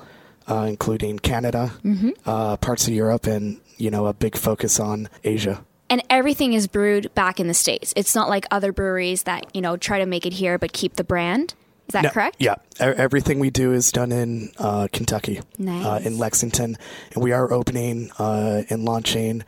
uh, 0.47 0.65
including 0.67 1.19
Canada, 1.19 1.71
mm-hmm. 1.83 2.11
Uh, 2.25 2.57
parts 2.57 2.87
of 2.87 2.93
Europe, 2.93 3.25
and 3.25 3.59
you 3.77 3.91
know 3.91 4.07
a 4.07 4.13
big 4.13 4.35
focus 4.35 4.79
on 4.79 5.09
Asia. 5.23 5.63
And 5.89 6.03
everything 6.09 6.53
is 6.53 6.67
brewed 6.67 7.13
back 7.15 7.39
in 7.39 7.47
the 7.47 7.53
states. 7.53 7.93
It's 7.95 8.13
not 8.13 8.29
like 8.29 8.45
other 8.51 8.71
breweries 8.71 9.23
that 9.23 9.45
you 9.53 9.61
know 9.61 9.77
try 9.77 9.99
to 9.99 10.05
make 10.05 10.25
it 10.25 10.33
here 10.33 10.57
but 10.57 10.73
keep 10.73 10.95
the 10.95 11.03
brand. 11.03 11.53
Is 11.87 11.93
that 11.93 12.03
no, 12.03 12.09
correct? 12.09 12.37
Yeah. 12.39 12.55
Everything 12.79 13.39
we 13.39 13.49
do 13.49 13.71
is 13.71 13.91
done 13.91 14.11
in 14.11 14.51
uh, 14.57 14.87
Kentucky, 14.91 15.39
nice. 15.57 15.85
uh, 15.85 15.99
in 16.03 16.17
Lexington. 16.17 16.77
And 17.13 17.23
we 17.23 17.31
are 17.31 17.51
opening 17.51 18.11
uh, 18.19 18.63
and 18.69 18.83
launching 18.83 19.45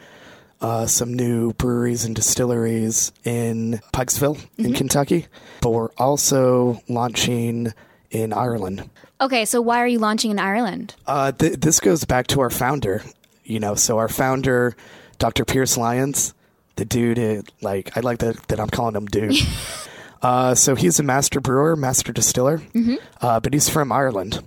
uh, 0.62 0.86
some 0.86 1.14
new 1.14 1.54
breweries 1.54 2.06
and 2.06 2.16
distilleries 2.16 3.12
in 3.24 3.82
Pikeville, 3.94 4.38
mm-hmm. 4.38 4.66
in 4.66 4.74
Kentucky. 4.74 5.28
But 5.62 5.72
we're 5.72 5.92
also 5.98 6.82
launching 6.88 7.74
in 8.10 8.34
Ireland. 8.34 8.90
Okay, 9.22 9.44
so 9.46 9.62
why 9.62 9.80
are 9.80 9.88
you 9.88 10.00
launching 10.00 10.32
in 10.32 10.40
Ireland? 10.40 10.96
Uh, 11.06 11.34
th- 11.34 11.60
this 11.60 11.80
goes 11.80 12.06
back 12.06 12.28
to 12.28 12.40
our 12.40 12.50
founder. 12.50 13.04
You 13.44 13.60
know, 13.60 13.76
so 13.76 13.98
our 13.98 14.08
founder, 14.08 14.76
Dr. 15.18 15.44
Pearse 15.44 15.76
Lyons, 15.76 16.34
the 16.78 16.86
dude, 16.86 17.20
uh, 17.20 17.42
like, 17.62 17.98
I 17.98 18.00
like 18.00 18.20
that, 18.20 18.48
that 18.48 18.60
I'm 18.60 18.70
calling 18.70 18.96
him 18.96 19.08
dude. 19.08 19.36
Uh, 20.22 20.54
so 20.56 20.76
he's 20.76 21.00
a 21.00 21.04
master 21.04 21.40
brewer, 21.40 21.76
master 21.76 22.12
distiller, 22.12 22.60
mm-hmm. 22.60 22.96
uh, 23.22 23.40
but 23.40 23.54
he's 23.54 23.70
from 23.70 23.92
Ireland. 23.92 24.44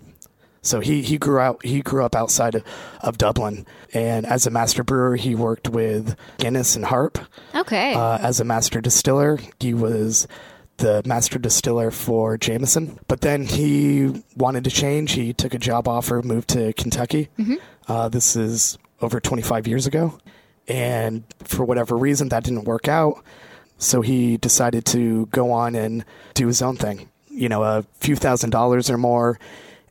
So 0.63 0.79
he, 0.81 1.03
he 1.03 1.19
grew 1.19 1.41
out 1.41 1.65
he 1.65 1.83
grew 1.83 2.05
up 2.05 2.15
outside 2.15 2.55
of, 2.55 2.65
of, 3.01 3.19
Dublin, 3.19 3.67
and 3.93 4.25
as 4.25 4.47
a 4.47 4.51
master 4.51 4.85
brewer, 4.85 5.17
he 5.17 5.35
worked 5.35 5.69
with 5.69 6.17
Guinness 6.39 6.77
and 6.77 6.85
Harp. 6.85 7.19
Okay. 7.55 7.95
Uh, 7.95 8.19
as 8.19 8.39
a 8.39 8.45
master 8.45 8.81
distiller, 8.81 9.41
he 9.59 9.75
was 9.75 10.29
the 10.77 11.03
master 11.05 11.39
distiller 11.39 11.91
for 11.91 12.39
Jameson. 12.39 13.01
But 13.09 13.23
then 13.23 13.47
he 13.47 14.23
wanted 14.37 14.65
to 14.65 14.71
change. 14.71 15.13
He 15.13 15.33
took 15.33 15.53
a 15.53 15.59
job 15.59 15.88
offer, 15.88 16.23
moved 16.23 16.49
to 16.50 16.73
Kentucky. 16.75 17.29
Mm-hmm. 17.38 17.57
Uh, 17.88 18.09
this 18.09 18.37
is 18.37 18.79
over 19.00 19.19
25 19.19 19.67
years 19.67 19.88
ago, 19.88 20.19
and 20.69 21.25
for 21.43 21.64
whatever 21.64 21.97
reason, 21.97 22.29
that 22.29 22.45
didn't 22.45 22.64
work 22.64 22.87
out. 22.87 23.25
So 23.83 24.01
he 24.01 24.37
decided 24.37 24.85
to 24.87 25.27
go 25.27 25.51
on 25.51 25.75
and 25.75 26.05
do 26.35 26.47
his 26.47 26.62
own 26.62 26.77
thing. 26.77 27.09
You 27.29 27.49
know, 27.49 27.62
a 27.65 27.85
few 27.95 28.15
thousand 28.15 28.51
dollars 28.51 28.89
or 28.91 28.97
more. 28.97 29.39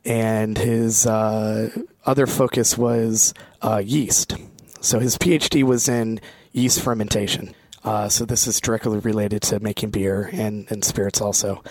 And 0.04 0.56
his 0.56 1.06
uh, 1.06 1.70
other 2.04 2.26
focus 2.26 2.76
was 2.76 3.34
uh, 3.60 3.82
yeast. 3.84 4.34
So 4.80 4.98
his 4.98 5.16
PhD 5.18 5.62
was 5.62 5.88
in 5.88 6.20
yeast 6.52 6.80
fermentation. 6.80 7.54
Uh, 7.84 8.08
so 8.08 8.24
this 8.24 8.46
is 8.46 8.60
directly 8.60 8.98
related 8.98 9.42
to 9.42 9.60
making 9.60 9.90
beer 9.90 10.30
and, 10.32 10.66
and 10.70 10.84
spirits 10.84 11.20
also. 11.20 11.62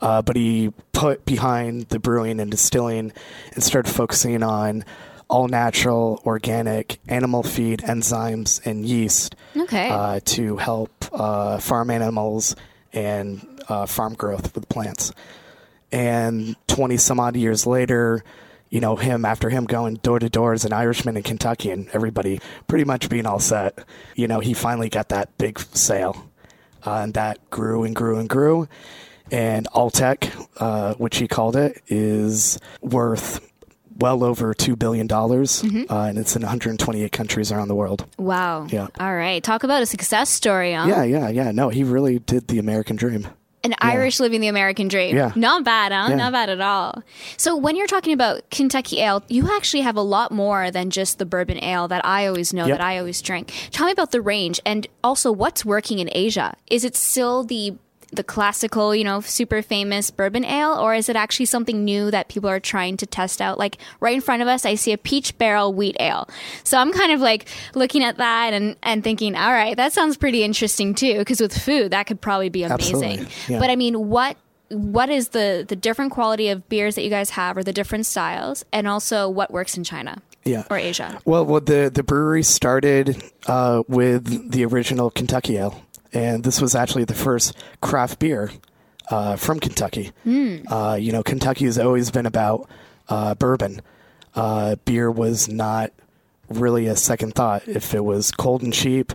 Uh, 0.00 0.22
but 0.22 0.36
he 0.36 0.72
put 0.92 1.24
behind 1.24 1.82
the 1.88 1.98
brewing 1.98 2.40
and 2.40 2.50
distilling 2.50 3.12
and 3.54 3.62
started 3.62 3.90
focusing 3.90 4.42
on 4.42 4.84
all 5.30 5.48
natural, 5.48 6.20
organic 6.26 7.00
animal 7.08 7.42
feed, 7.42 7.78
enzymes, 7.80 8.60
and 8.66 8.84
yeast 8.84 9.36
okay. 9.56 9.88
uh, 9.88 10.20
to 10.24 10.56
help 10.56 10.92
uh, 11.12 11.58
farm 11.58 11.88
animals 11.88 12.56
and 12.92 13.62
uh, 13.68 13.86
farm 13.86 14.14
growth 14.14 14.54
with 14.54 14.68
plants. 14.68 15.12
And 15.92 16.56
20 16.66 16.96
some 16.96 17.20
odd 17.20 17.36
years 17.36 17.66
later, 17.66 18.24
you 18.70 18.80
know, 18.80 18.96
him, 18.96 19.24
after 19.24 19.50
him 19.50 19.64
going 19.64 19.94
door 19.96 20.18
to 20.18 20.28
door 20.28 20.52
as 20.52 20.64
an 20.64 20.72
Irishman 20.72 21.16
in 21.16 21.22
Kentucky 21.22 21.70
and 21.70 21.88
everybody 21.90 22.40
pretty 22.66 22.84
much 22.84 23.08
being 23.08 23.26
all 23.26 23.40
set, 23.40 23.78
you 24.16 24.28
know, 24.28 24.40
he 24.40 24.52
finally 24.52 24.88
got 24.88 25.08
that 25.10 25.38
big 25.38 25.58
sale. 25.58 26.28
Uh, 26.84 27.00
and 27.02 27.14
that 27.14 27.50
grew 27.50 27.84
and 27.84 27.94
grew 27.94 28.18
and 28.18 28.28
grew. 28.28 28.68
And 29.30 29.68
Alltech, 29.74 30.48
uh, 30.56 30.94
which 30.94 31.18
he 31.18 31.28
called 31.28 31.54
it, 31.54 31.82
is 31.86 32.58
worth 32.80 33.49
well 34.00 34.24
over 34.24 34.54
$2 34.54 34.78
billion, 34.78 35.06
mm-hmm. 35.06 35.92
uh, 35.92 36.06
and 36.06 36.18
it's 36.18 36.34
in 36.36 36.42
128 36.42 37.12
countries 37.12 37.52
around 37.52 37.68
the 37.68 37.74
world. 37.74 38.06
Wow. 38.18 38.66
Yeah. 38.68 38.88
All 38.98 39.14
right. 39.14 39.42
Talk 39.42 39.62
about 39.62 39.82
a 39.82 39.86
success 39.86 40.30
story, 40.30 40.72
huh? 40.72 40.86
Yeah, 40.86 41.04
yeah, 41.04 41.28
yeah. 41.28 41.50
No, 41.52 41.68
he 41.68 41.84
really 41.84 42.18
did 42.18 42.48
the 42.48 42.58
American 42.58 42.96
dream. 42.96 43.28
An 43.62 43.72
yeah. 43.72 43.76
Irish 43.80 44.20
living 44.20 44.40
the 44.40 44.48
American 44.48 44.88
dream. 44.88 45.14
Yeah. 45.14 45.32
Not 45.36 45.64
bad, 45.64 45.92
huh? 45.92 46.06
Yeah. 46.08 46.16
Not 46.16 46.32
bad 46.32 46.48
at 46.48 46.62
all. 46.62 47.02
So, 47.36 47.56
when 47.56 47.76
you're 47.76 47.86
talking 47.86 48.14
about 48.14 48.48
Kentucky 48.48 49.00
ale, 49.00 49.22
you 49.28 49.54
actually 49.54 49.82
have 49.82 49.96
a 49.96 50.02
lot 50.02 50.32
more 50.32 50.70
than 50.70 50.88
just 50.88 51.18
the 51.18 51.26
bourbon 51.26 51.62
ale 51.62 51.86
that 51.88 52.02
I 52.04 52.26
always 52.26 52.54
know, 52.54 52.66
yep. 52.66 52.78
that 52.78 52.84
I 52.84 52.98
always 52.98 53.20
drink. 53.20 53.52
Tell 53.70 53.84
me 53.84 53.92
about 53.92 54.12
the 54.12 54.22
range 54.22 54.60
and 54.64 54.86
also 55.04 55.30
what's 55.30 55.62
working 55.62 55.98
in 55.98 56.08
Asia. 56.12 56.56
Is 56.70 56.84
it 56.84 56.96
still 56.96 57.44
the 57.44 57.76
the 58.12 58.24
classical, 58.24 58.94
you 58.94 59.04
know, 59.04 59.20
super 59.20 59.62
famous 59.62 60.10
bourbon 60.10 60.44
ale, 60.44 60.72
or 60.74 60.94
is 60.94 61.08
it 61.08 61.16
actually 61.16 61.46
something 61.46 61.84
new 61.84 62.10
that 62.10 62.28
people 62.28 62.50
are 62.50 62.60
trying 62.60 62.96
to 62.98 63.06
test 63.06 63.40
out? 63.40 63.58
Like 63.58 63.78
right 64.00 64.14
in 64.14 64.20
front 64.20 64.42
of 64.42 64.48
us, 64.48 64.66
I 64.66 64.74
see 64.74 64.92
a 64.92 64.98
peach 64.98 65.38
barrel 65.38 65.72
wheat 65.72 65.96
ale. 66.00 66.28
So 66.64 66.78
I'm 66.78 66.92
kind 66.92 67.12
of 67.12 67.20
like 67.20 67.48
looking 67.74 68.02
at 68.02 68.16
that 68.16 68.52
and, 68.52 68.76
and 68.82 69.04
thinking, 69.04 69.36
all 69.36 69.52
right, 69.52 69.76
that 69.76 69.92
sounds 69.92 70.16
pretty 70.16 70.42
interesting 70.42 70.94
too, 70.94 71.18
because 71.18 71.40
with 71.40 71.56
food, 71.56 71.92
that 71.92 72.06
could 72.06 72.20
probably 72.20 72.48
be 72.48 72.64
amazing. 72.64 73.26
Yeah. 73.48 73.58
But 73.60 73.70
I 73.70 73.76
mean, 73.76 74.08
what 74.08 74.36
what 74.70 75.10
is 75.10 75.30
the 75.30 75.64
the 75.68 75.74
different 75.76 76.12
quality 76.12 76.48
of 76.48 76.68
beers 76.68 76.94
that 76.94 77.02
you 77.02 77.10
guys 77.10 77.30
have 77.30 77.56
or 77.56 77.62
the 77.64 77.72
different 77.72 78.06
styles 78.06 78.64
and 78.72 78.86
also 78.86 79.28
what 79.28 79.50
works 79.50 79.76
in 79.76 79.82
China 79.82 80.22
Yeah. 80.44 80.62
or 80.70 80.76
Asia? 80.78 81.20
Well, 81.24 81.44
well, 81.44 81.60
the 81.60 81.90
the 81.92 82.02
brewery 82.04 82.42
started 82.44 83.20
uh, 83.46 83.82
with 83.88 84.50
the 84.52 84.64
original 84.64 85.10
Kentucky 85.10 85.56
Ale, 85.56 85.80
and 86.12 86.44
this 86.44 86.60
was 86.60 86.74
actually 86.74 87.04
the 87.04 87.14
first 87.14 87.56
craft 87.80 88.18
beer 88.18 88.50
uh, 89.10 89.36
from 89.36 89.60
Kentucky. 89.60 90.12
Uh, 90.68 90.94
you 91.00 91.12
know, 91.12 91.22
Kentucky 91.22 91.64
has 91.66 91.78
always 91.78 92.10
been 92.10 92.26
about 92.26 92.68
uh, 93.08 93.34
bourbon. 93.34 93.80
Uh, 94.34 94.76
beer 94.84 95.10
was 95.10 95.48
not 95.48 95.92
really 96.48 96.86
a 96.86 96.96
second 96.96 97.34
thought. 97.34 97.66
If 97.68 97.94
it 97.94 98.04
was 98.04 98.30
cold 98.30 98.62
and 98.62 98.72
cheap, 98.72 99.12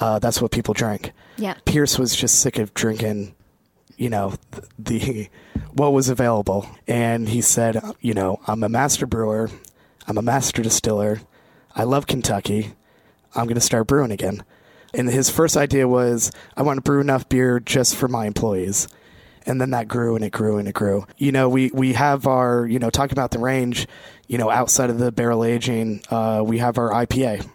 uh, 0.00 0.18
that's 0.18 0.40
what 0.40 0.50
people 0.52 0.74
drank. 0.74 1.12
Yeah. 1.36 1.54
Pearse 1.64 1.98
was 1.98 2.14
just 2.14 2.40
sick 2.40 2.58
of 2.58 2.72
drinking, 2.74 3.34
you 3.96 4.10
know, 4.10 4.34
th- 4.52 4.64
the 4.78 5.28
what 5.72 5.92
was 5.92 6.08
available, 6.08 6.68
and 6.86 7.28
he 7.28 7.40
said, 7.40 7.80
you 8.00 8.14
know, 8.14 8.40
I'm 8.46 8.62
a 8.62 8.68
master 8.68 9.06
brewer, 9.06 9.50
I'm 10.06 10.18
a 10.18 10.22
master 10.22 10.62
distiller, 10.62 11.20
I 11.74 11.84
love 11.84 12.06
Kentucky, 12.06 12.74
I'm 13.34 13.44
going 13.46 13.54
to 13.54 13.60
start 13.60 13.86
brewing 13.86 14.10
again. 14.12 14.44
And 14.94 15.08
his 15.08 15.30
first 15.30 15.56
idea 15.56 15.88
was, 15.88 16.30
I 16.56 16.62
want 16.62 16.78
to 16.78 16.82
brew 16.82 17.00
enough 17.00 17.28
beer 17.28 17.60
just 17.60 17.96
for 17.96 18.08
my 18.08 18.26
employees. 18.26 18.88
And 19.44 19.60
then 19.60 19.70
that 19.70 19.88
grew 19.88 20.14
and 20.14 20.24
it 20.24 20.30
grew 20.30 20.58
and 20.58 20.68
it 20.68 20.74
grew. 20.74 21.06
You 21.16 21.32
know, 21.32 21.48
we, 21.48 21.70
we 21.72 21.94
have 21.94 22.26
our, 22.26 22.66
you 22.66 22.78
know, 22.78 22.90
talking 22.90 23.12
about 23.12 23.32
the 23.32 23.38
range, 23.38 23.88
you 24.28 24.38
know, 24.38 24.50
outside 24.50 24.90
of 24.90 24.98
the 24.98 25.10
barrel 25.10 25.44
aging, 25.44 26.02
uh, 26.10 26.42
we 26.44 26.58
have 26.58 26.78
our 26.78 26.90
IPA. 26.90 27.48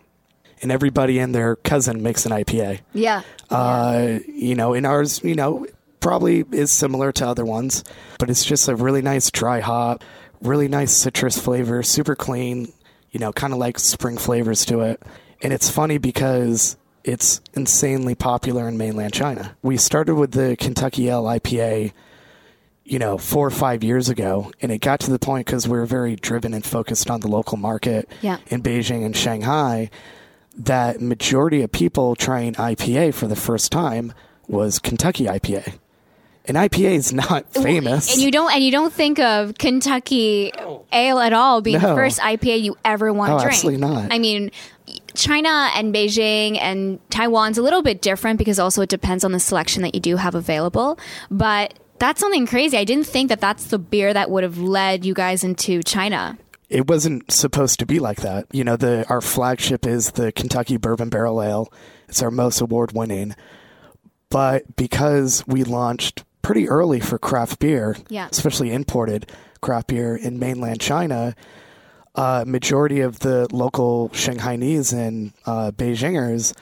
And 0.62 0.72
everybody 0.72 1.20
and 1.20 1.34
their 1.34 1.56
cousin 1.56 2.02
makes 2.02 2.26
an 2.26 2.32
IPA. 2.32 2.82
Yeah. 2.94 3.22
Uh, 3.50 4.20
you 4.28 4.56
know, 4.56 4.74
and 4.74 4.86
ours, 4.86 5.24
you 5.24 5.36
know, 5.36 5.68
probably 6.00 6.44
is 6.52 6.72
similar 6.72 7.12
to 7.14 7.28
other 7.28 7.46
ones, 7.46 7.84
but 8.20 8.30
it's 8.30 8.44
just 8.44 8.68
a 8.68 8.76
really 8.76 9.02
nice 9.02 9.30
dry 9.32 9.60
hop, 9.60 10.04
really 10.42 10.68
nice 10.68 10.92
citrus 10.92 11.38
flavor, 11.38 11.84
super 11.84 12.16
clean, 12.16 12.72
you 13.12 13.20
know, 13.20 13.32
kind 13.32 13.54
of 13.54 13.60
like 13.60 13.80
spring 13.80 14.18
flavors 14.18 14.66
to 14.66 14.82
it. 14.82 15.02
And 15.42 15.54
it's 15.54 15.70
funny 15.70 15.98
because 15.98 16.78
it's 17.08 17.42
insanely 17.54 18.16
popular 18.16 18.68
in 18.68 18.78
mainland 18.78 19.14
China. 19.14 19.56
We 19.62 19.78
started 19.78 20.16
with 20.16 20.32
the 20.32 20.56
Kentucky 20.58 21.08
Ale 21.10 21.24
IPA, 21.24 21.94
you 22.84 23.00
know, 23.00 23.18
four 23.18 23.48
or 23.48 23.52
five 23.52 23.84
years 23.84 24.10
ago, 24.10 24.52
and 24.62 24.72
it 24.72 24.80
got 24.80 25.00
to 25.02 25.12
the 25.12 25.20
point 25.20 25.46
because 25.46 25.68
we 25.68 25.78
were 25.78 25.86
very 25.86 26.16
driven 26.16 26.54
and 26.54 26.66
focused 26.66 27.10
on 27.10 27.22
the 27.22 27.28
local 27.28 27.58
market 27.58 28.10
Yeah. 28.22 28.38
in 28.48 28.62
Beijing 28.62 29.06
and 29.06 29.16
Shanghai 29.16 29.90
that 30.60 31.00
majority 31.02 31.62
of 31.62 31.72
people 31.72 32.16
trying 32.16 32.54
IPA 32.56 33.14
for 33.14 33.28
the 33.28 33.36
first 33.36 33.72
time 33.72 34.12
was 34.48 34.80
Kentucky 34.80 35.26
IPA. 35.26 35.76
And 36.46 36.56
IPA 36.58 36.92
is 36.96 37.14
not 37.14 37.54
famous. 37.54 38.12
And 38.14 38.22
you 38.22 38.32
don't 38.32 38.52
and 38.54 38.64
you 38.64 38.72
don't 38.72 38.92
think 38.94 39.20
of 39.20 39.58
Kentucky 39.58 40.52
ale 40.94 41.20
at 41.20 41.34
all 41.34 41.62
being 41.62 41.78
the 41.80 41.94
first 41.94 42.20
IPA 42.20 42.62
you 42.64 42.76
ever 42.86 43.12
want 43.14 43.30
to 43.32 43.36
Oh, 43.36 43.40
drink. 43.40 43.54
absolutely 43.54 43.82
not. 43.82 44.14
I 44.14 44.18
mean, 44.18 44.52
China 45.18 45.70
and 45.76 45.94
Beijing 45.94 46.58
and 46.62 47.00
Taiwan's 47.10 47.58
a 47.58 47.62
little 47.62 47.82
bit 47.82 48.02
different 48.02 48.38
because 48.38 48.60
also 48.60 48.82
it 48.84 48.90
depends 48.90 49.24
on 49.26 49.32
the 49.34 49.40
selection 49.40 49.82
that 49.82 49.94
you 49.96 50.00
do 50.00 50.16
have 50.16 50.36
available. 50.36 50.98
But 51.30 51.74
that's 52.00 52.22
something 52.22 52.46
crazy. 52.46 52.78
I 52.78 52.84
didn't 52.86 53.08
think 53.08 53.30
that 53.30 53.42
that's 53.42 53.66
the 53.66 53.80
beer 53.80 54.14
that 54.14 54.30
would 54.30 54.44
have 54.44 54.58
led 54.60 55.04
you 55.04 55.14
guys 55.14 55.44
into 55.44 55.82
China. 55.84 56.38
it 56.70 56.86
wasn't 56.88 57.32
supposed 57.32 57.80
to 57.80 57.86
be 57.86 57.98
like 58.00 58.22
that. 58.22 58.46
You 58.52 58.64
know, 58.64 58.76
the 58.78 59.06
our 59.10 59.22
flagship 59.22 59.86
is 59.88 60.12
the 60.12 60.32
Kentucky 60.34 60.78
Bourbon 60.78 61.10
Barrel 61.10 61.42
Ale. 61.42 61.72
It's 62.10 62.22
our 62.22 62.30
most 62.32 62.62
award 62.62 62.92
winning. 62.94 63.36
But 64.30 64.76
because 64.76 65.44
we 65.48 65.64
launched 65.64 66.24
pretty 66.42 66.68
early 66.70 67.00
for 67.00 67.18
craft 67.18 67.60
beer, 67.60 67.96
Yeah. 68.10 68.28
especially 68.32 68.72
imported 68.74 69.32
craft 69.62 69.88
beer 69.88 70.16
in 70.16 70.40
mainland 70.40 70.82
China, 70.82 71.36
uh, 72.18 72.44
majority 72.48 73.02
of 73.02 73.20
the 73.20 73.48
local 73.54 74.10
Shanghainese 74.10 74.92
and 74.92 75.34
uh, 75.46 75.72
Beijingers, 75.72 76.54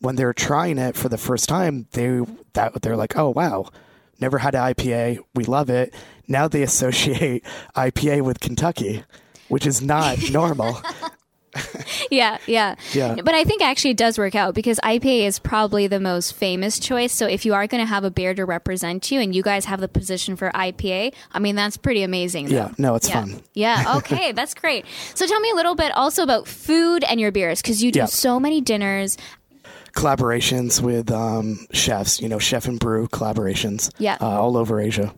when 0.00 0.16
they're 0.16 0.34
trying 0.34 0.76
it 0.76 0.96
for 0.96 1.08
the 1.08 1.16
first 1.16 1.48
time, 1.48 1.86
they 1.92 2.20
that 2.52 2.82
they're 2.82 2.96
like, 2.96 3.16
"Oh 3.16 3.30
wow, 3.30 3.70
never 4.20 4.38
had 4.38 4.54
an 4.54 4.74
IPA. 4.74 5.20
We 5.34 5.44
love 5.44 5.70
it." 5.70 5.94
Now 6.26 6.48
they 6.48 6.62
associate 6.70 7.44
IPA 7.76 8.22
with 8.22 8.40
Kentucky, 8.40 9.04
which 9.48 9.66
is 9.66 9.80
not 9.80 10.18
normal. 10.30 10.80
Yeah, 12.10 12.38
yeah. 12.46 12.74
Yeah. 12.92 13.16
But 13.16 13.34
I 13.34 13.44
think 13.44 13.62
actually 13.62 13.92
it 13.92 13.96
does 13.96 14.18
work 14.18 14.34
out 14.34 14.54
because 14.54 14.78
IPA 14.80 15.26
is 15.26 15.38
probably 15.38 15.86
the 15.86 16.00
most 16.00 16.34
famous 16.34 16.78
choice. 16.78 17.12
So 17.12 17.26
if 17.26 17.44
you 17.44 17.54
are 17.54 17.66
going 17.66 17.80
to 17.82 17.86
have 17.88 18.04
a 18.04 18.10
beer 18.10 18.34
to 18.34 18.44
represent 18.44 19.10
you 19.10 19.20
and 19.20 19.34
you 19.34 19.42
guys 19.42 19.64
have 19.66 19.80
the 19.80 19.88
position 19.88 20.36
for 20.36 20.50
IPA, 20.50 21.14
I 21.32 21.38
mean, 21.38 21.54
that's 21.56 21.76
pretty 21.76 22.02
amazing. 22.02 22.46
though. 22.46 22.54
Yeah, 22.56 22.72
no, 22.78 22.94
it's 22.94 23.08
yeah. 23.08 23.20
fun. 23.20 23.42
Yeah, 23.54 23.94
okay, 23.98 24.32
that's 24.32 24.54
great. 24.54 24.84
So 25.14 25.26
tell 25.26 25.40
me 25.40 25.50
a 25.50 25.54
little 25.54 25.74
bit 25.74 25.92
also 25.96 26.22
about 26.22 26.46
food 26.46 27.04
and 27.04 27.18
your 27.20 27.32
beers 27.32 27.62
because 27.62 27.82
you 27.82 27.90
do 27.92 28.00
Yeah. 28.00 28.06
so 28.06 28.38
many 28.38 28.60
dinners. 28.60 29.16
Collaborations 29.92 30.80
with 30.80 31.10
um, 31.12 31.58
chefs, 31.72 32.20
you 32.20 32.28
know, 32.28 32.38
chef 32.38 32.66
and 32.66 32.80
brew 32.80 33.06
collaborations, 33.08 33.90
Yeah. 33.98 34.16
uh, 34.20 34.26
all 34.40 34.56
over 34.56 34.80
Asia. 34.80 35.14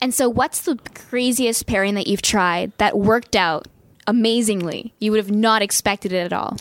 And 0.00 0.14
so, 0.14 0.28
what's 0.28 0.62
the 0.62 0.78
craziest 0.94 1.66
pairing 1.66 1.94
that 1.94 2.06
you've 2.06 2.22
tried 2.22 2.72
that 2.78 2.98
worked 2.98 3.36
out 3.36 3.66
amazingly? 4.06 4.92
You 5.00 5.10
would 5.12 5.18
have 5.18 5.30
not 5.30 5.62
expected 5.62 6.12
it 6.12 6.24
at 6.24 6.32
all. 6.32 6.56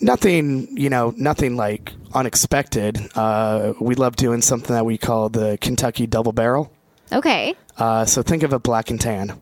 nothing 0.00 0.68
you 0.76 0.88
know 0.88 1.12
nothing 1.16 1.56
like 1.56 1.92
unexpected 2.14 2.98
uh, 3.16 3.72
we 3.80 3.94
love 3.96 4.14
doing 4.16 4.40
something 4.42 4.72
that 4.74 4.86
we 4.86 4.96
call 4.96 5.28
the 5.28 5.58
kentucky 5.60 6.06
double 6.06 6.32
barrel 6.32 6.72
Okay. 7.10 7.54
uh, 7.78 8.04
so 8.04 8.22
think 8.22 8.42
of 8.44 8.52
a 8.52 8.58
black 8.60 8.90
and 8.90 9.00
tan 9.00 9.40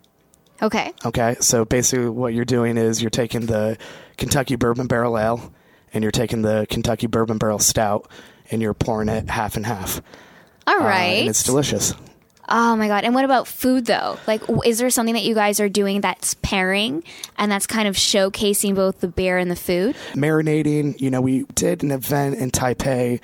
Okay. 0.62 0.93
okay 1.05 1.37
so 1.40 1.64
basically 1.66 2.09
what 2.09 2.33
you're 2.33 2.47
doing 2.47 2.78
is 2.78 3.02
you're 3.02 3.11
taking 3.11 3.45
the 3.47 3.76
kentucky 4.16 4.57
bourbon 4.57 4.87
barrel 4.87 5.19
ale 5.19 5.52
and 5.93 6.02
you're 6.02 6.11
taking 6.11 6.40
the 6.43 6.66
kentucky 6.71 7.07
bourbon 7.07 7.37
barrel 7.37 7.59
stout 7.59 8.09
and 8.50 8.62
you're 8.62 8.73
pouring 8.75 9.11
it 9.11 9.28
half 9.28 9.57
and 9.57 9.66
half 9.66 10.00
All 10.66 10.78
right. 10.78 11.16
Uh, 11.16 11.21
and 11.21 11.28
it's 11.28 11.43
delicious 11.43 11.93
Oh 12.49 12.76
my 12.76 12.88
god! 12.88 13.05
And 13.05 13.15
what 13.15 13.25
about 13.25 13.49
food 13.49 13.87
though? 13.87 14.19
Like, 14.26 14.43
is 14.65 14.79
there 14.79 14.91
something 14.91 15.15
that 15.15 15.25
you 15.25 15.35
guys 15.35 15.59
are 15.61 15.69
doing 15.69 16.00
that's 16.00 16.35
pairing 16.35 17.03
and 17.37 17.50
that's 17.50 17.67
kind 17.67 17.88
of 17.88 17.97
showcasing 17.97 18.75
both 18.75 19.00
the 19.00 19.09
beer 19.09 19.38
and 19.38 19.50
the 19.50 19.57
food? 19.57 19.97
marinating. 20.15 21.00
You 21.00 21.11
know, 21.11 21.21
we 21.21 21.45
did 21.55 21.83
an 21.83 21.91
event 21.91 22.37
in 22.37 22.50
Taipei 22.50 23.21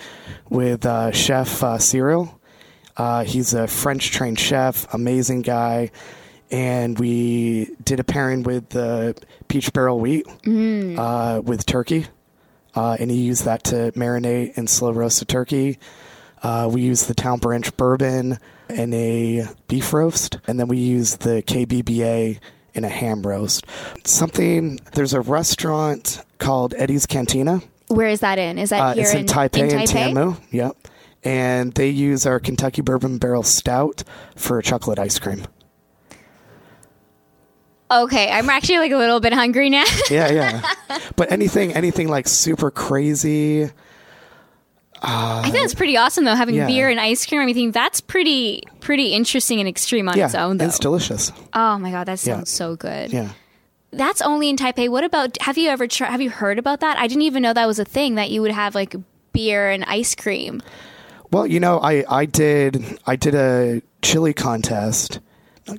with 0.48 0.84
uh, 0.86 1.12
Chef 1.12 1.62
uh, 1.62 1.78
Cyril. 1.78 2.38
Uh, 2.96 3.24
he's 3.24 3.54
a 3.54 3.66
French 3.66 4.10
trained 4.10 4.38
chef, 4.38 4.92
amazing 4.92 5.42
guy. 5.42 5.90
And 6.50 6.98
we 6.98 7.70
did 7.82 7.98
a 8.00 8.04
pairing 8.04 8.42
with 8.42 8.68
the 8.68 9.16
peach 9.48 9.72
barrel 9.72 9.98
wheat 9.98 10.26
uh, 10.46 11.40
with 11.42 11.64
turkey. 11.64 12.06
Uh, 12.74 12.96
and 13.00 13.10
he 13.10 13.22
used 13.22 13.44
that 13.46 13.64
to 13.64 13.92
marinate 13.92 14.56
and 14.56 14.68
slow 14.68 14.92
roast 14.92 15.20
the 15.20 15.24
turkey. 15.24 15.78
Uh, 16.42 16.68
we 16.70 16.82
used 16.82 17.08
the 17.08 17.14
Town 17.14 17.38
Branch 17.38 17.74
bourbon 17.78 18.38
in 18.72 18.92
a 18.94 19.46
beef 19.68 19.92
roast, 19.92 20.38
and 20.46 20.58
then 20.58 20.68
we 20.68 20.78
use 20.78 21.16
the 21.16 21.42
KBBA 21.42 22.38
in 22.74 22.84
a 22.84 22.88
ham 22.88 23.22
roast. 23.22 23.66
Something, 24.04 24.80
there's 24.94 25.12
a 25.12 25.20
restaurant 25.20 26.24
called 26.38 26.74
Eddie's 26.76 27.06
Cantina. 27.06 27.60
Where 27.88 28.08
is 28.08 28.20
that 28.20 28.38
in? 28.38 28.58
Is 28.58 28.70
that 28.70 28.80
Uh, 28.80 28.92
here 28.94 29.02
it's 29.02 29.14
in, 29.14 29.26
Taipei 29.26 29.70
in 29.70 29.78
and 29.78 29.88
Taipei? 29.88 30.12
Tianmu. 30.12 30.40
Yep. 30.50 30.76
And 31.24 31.72
they 31.74 31.88
use 31.88 32.26
our 32.26 32.40
Kentucky 32.40 32.82
Bourbon 32.82 33.18
Barrel 33.18 33.42
Stout 33.42 34.02
for 34.34 34.60
chocolate 34.62 34.98
ice 34.98 35.18
cream. 35.18 35.44
Okay, 37.90 38.30
I'm 38.30 38.48
actually 38.48 38.78
like 38.78 38.92
a 38.92 38.96
little 38.96 39.20
bit 39.20 39.34
hungry 39.34 39.68
now. 39.68 39.84
Yeah, 40.10 40.32
yeah. 40.32 40.98
but 41.16 41.30
anything, 41.30 41.74
anything 41.74 42.08
like 42.08 42.26
super 42.26 42.70
crazy. 42.70 43.70
I 45.04 45.42
think 45.42 45.54
that's 45.54 45.74
pretty 45.74 45.96
awesome 45.96 46.24
though, 46.24 46.34
having 46.34 46.54
Yeah. 46.54 46.66
beer 46.66 46.88
and 46.88 47.00
ice 47.00 47.26
cream. 47.26 47.40
I 47.40 47.52
think 47.52 47.74
that's 47.74 48.00
pretty 48.00 48.62
pretty 48.80 49.08
interesting 49.14 49.58
and 49.60 49.68
extreme 49.68 50.08
on 50.08 50.16
Yeah, 50.16 50.26
its 50.26 50.34
own 50.34 50.58
though. 50.58 50.64
it's 50.66 50.78
delicious. 50.78 51.32
oh 51.54 51.78
my 51.78 51.90
god, 51.90 52.04
that 52.04 52.24
Yeah. 52.24 52.34
sounds 52.36 52.50
so 52.50 52.76
good. 52.76 53.12
Yeah. 53.12 53.28
That's 53.92 54.22
only 54.22 54.48
in 54.48 54.56
Taipei. 54.56 54.88
What 54.88 55.04
about? 55.04 55.36
Have 55.42 55.58
you 55.58 55.68
ever 55.68 55.86
tried? 55.86 56.10
Have 56.10 56.22
you 56.22 56.30
heard 56.30 56.58
about 56.58 56.80
that? 56.80 56.96
I 56.98 57.06
didn't 57.08 57.22
even 57.22 57.42
know 57.42 57.52
that 57.52 57.66
was 57.66 57.78
a 57.78 57.84
thing 57.84 58.14
that 58.14 58.30
you 58.30 58.40
would 58.42 58.50
have 58.52 58.74
like 58.74 58.94
beer 59.32 59.68
and 59.70 59.84
ice 59.84 60.14
cream. 60.14 60.62
Well, 61.30 61.46
you 61.46 61.60
know, 61.60 61.78
I, 61.78 62.04
I 62.08 62.24
did 62.26 62.98
I 63.06 63.16
did 63.16 63.34
a 63.34 63.82
chili 64.02 64.32
contest. 64.32 65.20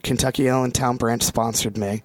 Kentucky 0.03 0.47
Ale 0.47 0.63
and 0.63 0.73
Town 0.73 0.97
Branch 0.97 1.21
sponsored 1.21 1.77
me, 1.77 2.03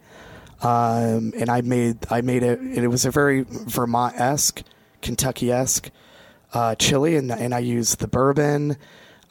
um, 0.62 1.32
and 1.37 1.48
I 1.48 1.60
made 1.60 1.98
I 2.10 2.20
made 2.22 2.42
it. 2.42 2.58
and 2.58 2.78
It 2.78 2.88
was 2.88 3.04
a 3.04 3.10
very 3.10 3.44
Vermont 3.48 4.18
esque, 4.18 4.62
Kentucky 5.02 5.52
esque 5.52 5.90
uh, 6.55 6.75
chili, 6.76 7.17
and 7.17 7.31
and 7.33 7.55
I 7.55 7.59
use 7.61 7.97
the 7.97 8.09
bourbon, 8.09 8.76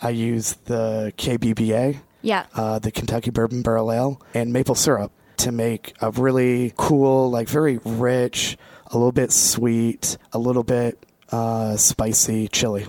I 0.01 0.09
use 0.09 0.53
the 0.65 1.11
KBBA, 1.17 1.99
Yeah. 2.21 2.45
uh, 2.55 2.79
the 2.79 2.91
Kentucky 2.91 3.31
Bourbon 3.31 3.61
Barrel 3.61 3.91
Ale, 3.91 4.21
and 4.33 4.53
maple 4.53 4.75
syrup 4.75 5.11
to 5.37 5.51
make 5.51 5.93
a 6.01 6.11
really 6.11 6.73
cool, 6.77 7.29
like 7.29 7.47
very 7.49 7.79
rich, 7.85 8.57
a 8.87 8.97
little 8.97 9.11
bit 9.11 9.31
sweet, 9.31 10.17
a 10.33 10.39
little 10.39 10.63
bit 10.63 10.97
uh, 11.31 11.75
spicy 11.77 12.47
chili. 12.47 12.85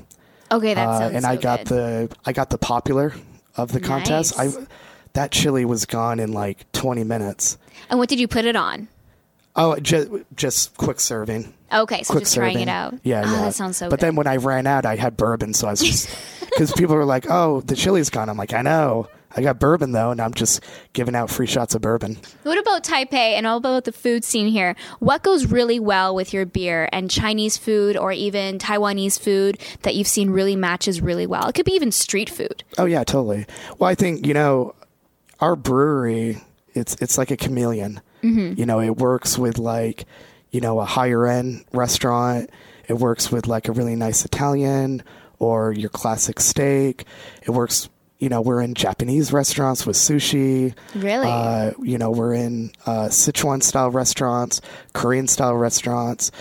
okay, 0.50 0.74
that 0.74 0.88
Uh, 0.88 0.98
sounds 0.98 1.14
and 1.14 1.24
so 1.24 1.30
I 1.30 1.36
got 1.36 1.58
good. 1.60 1.66
the 1.68 2.16
I 2.24 2.32
got 2.32 2.50
the 2.50 2.58
popular 2.58 3.12
of 3.56 3.72
the 3.72 3.80
contest. 3.80 4.38
I 4.38 4.50
that 5.14 5.32
chili 5.32 5.64
was 5.64 5.86
gone 5.86 6.20
in 6.20 6.32
like 6.32 6.70
20 6.72 7.02
minutes. 7.04 7.58
And 7.90 7.98
what 7.98 8.08
did 8.08 8.20
you 8.20 8.28
put 8.28 8.44
it 8.44 8.54
on? 8.54 8.88
Oh, 9.58 9.76
just 9.80 10.08
just 10.36 10.76
quick 10.76 11.00
serving. 11.00 11.52
Okay, 11.72 12.02
so 12.02 12.12
quick 12.14 12.22
just 12.22 12.32
serving. 12.32 12.52
trying 12.54 12.62
it 12.62 12.70
out. 12.70 12.94
Yeah, 13.02 13.22
oh, 13.26 13.30
yeah. 13.32 13.40
that 13.42 13.54
sounds 13.54 13.76
so 13.76 13.90
But 13.90 13.98
good. 14.00 14.06
then 14.06 14.16
when 14.16 14.26
I 14.26 14.36
ran 14.36 14.66
out, 14.66 14.86
I 14.86 14.96
had 14.96 15.16
bourbon, 15.16 15.52
so 15.52 15.66
I 15.66 15.72
was 15.72 15.80
just 15.80 16.08
because 16.40 16.72
people 16.72 16.94
were 16.94 17.04
like, 17.04 17.26
"Oh, 17.28 17.60
the 17.62 17.74
chili's 17.76 18.08
gone." 18.08 18.28
I'm 18.30 18.36
like, 18.38 18.54
"I 18.54 18.62
know, 18.62 19.08
I 19.36 19.42
got 19.42 19.58
bourbon 19.60 19.92
though," 19.92 20.10
and 20.10 20.20
I'm 20.20 20.32
just 20.32 20.62
giving 20.94 21.14
out 21.14 21.28
free 21.28 21.46
shots 21.46 21.74
of 21.74 21.82
bourbon. 21.82 22.16
What 22.44 22.56
about 22.56 22.84
Taipei 22.84 23.34
and 23.36 23.46
all 23.46 23.58
about 23.58 23.84
the 23.84 23.92
food 23.92 24.24
scene 24.24 24.48
here? 24.48 24.76
What 25.00 25.22
goes 25.24 25.46
really 25.46 25.78
well 25.80 26.14
with 26.14 26.32
your 26.32 26.46
beer 26.46 26.88
and 26.92 27.10
Chinese 27.10 27.56
food 27.58 27.96
or 27.96 28.12
even 28.12 28.58
Taiwanese 28.58 29.20
food 29.20 29.58
that 29.82 29.94
you've 29.94 30.06
seen 30.08 30.30
really 30.30 30.56
matches 30.56 31.00
really 31.02 31.26
well? 31.26 31.48
It 31.48 31.54
could 31.54 31.66
be 31.66 31.72
even 31.72 31.90
street 31.92 32.30
food. 32.30 32.62
Oh 32.78 32.86
yeah, 32.86 33.04
totally. 33.04 33.44
Well, 33.78 33.90
I 33.90 33.94
think 33.96 34.24
you 34.26 34.32
know, 34.34 34.74
our 35.40 35.54
brewery 35.56 36.38
it's 36.74 36.94
it's 37.02 37.18
like 37.18 37.30
a 37.30 37.36
chameleon. 37.36 38.00
Mm-hmm. 38.22 38.58
You 38.58 38.66
know, 38.66 38.80
it 38.80 38.96
works 38.96 39.38
with 39.38 39.58
like 39.58 40.04
you 40.50 40.60
know 40.60 40.80
a 40.80 40.84
higher 40.84 41.26
end 41.26 41.64
restaurant. 41.72 42.50
It 42.88 42.94
works 42.94 43.30
with 43.30 43.46
like 43.46 43.68
a 43.68 43.72
really 43.72 43.96
nice 43.96 44.24
Italian 44.24 45.02
or 45.38 45.72
your 45.72 45.90
classic 45.90 46.40
steak. 46.40 47.04
It 47.42 47.50
works. 47.50 47.88
You 48.20 48.28
know, 48.28 48.40
we're 48.40 48.60
in 48.62 48.74
Japanese 48.74 49.32
restaurants 49.32 49.86
with 49.86 49.94
sushi. 49.94 50.74
Really? 50.96 51.28
Uh, 51.30 51.70
you 51.80 51.98
know, 51.98 52.10
we're 52.10 52.34
in 52.34 52.72
uh, 52.84 53.06
Sichuan 53.10 53.62
style 53.62 53.92
restaurants, 53.92 54.60
Korean 54.92 55.28
style 55.28 55.54
restaurants. 55.54 56.32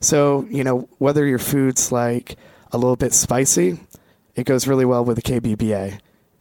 So, 0.00 0.46
you 0.48 0.64
know, 0.64 0.88
whether 0.96 1.26
your 1.26 1.38
food's 1.38 1.92
like 1.92 2.36
a 2.72 2.78
little 2.78 2.96
bit 2.96 3.12
spicy, 3.12 3.78
it 4.34 4.44
goes 4.44 4.66
really 4.66 4.86
well 4.86 5.04
with 5.04 5.16
the 5.16 5.22
KBBA 5.22 5.98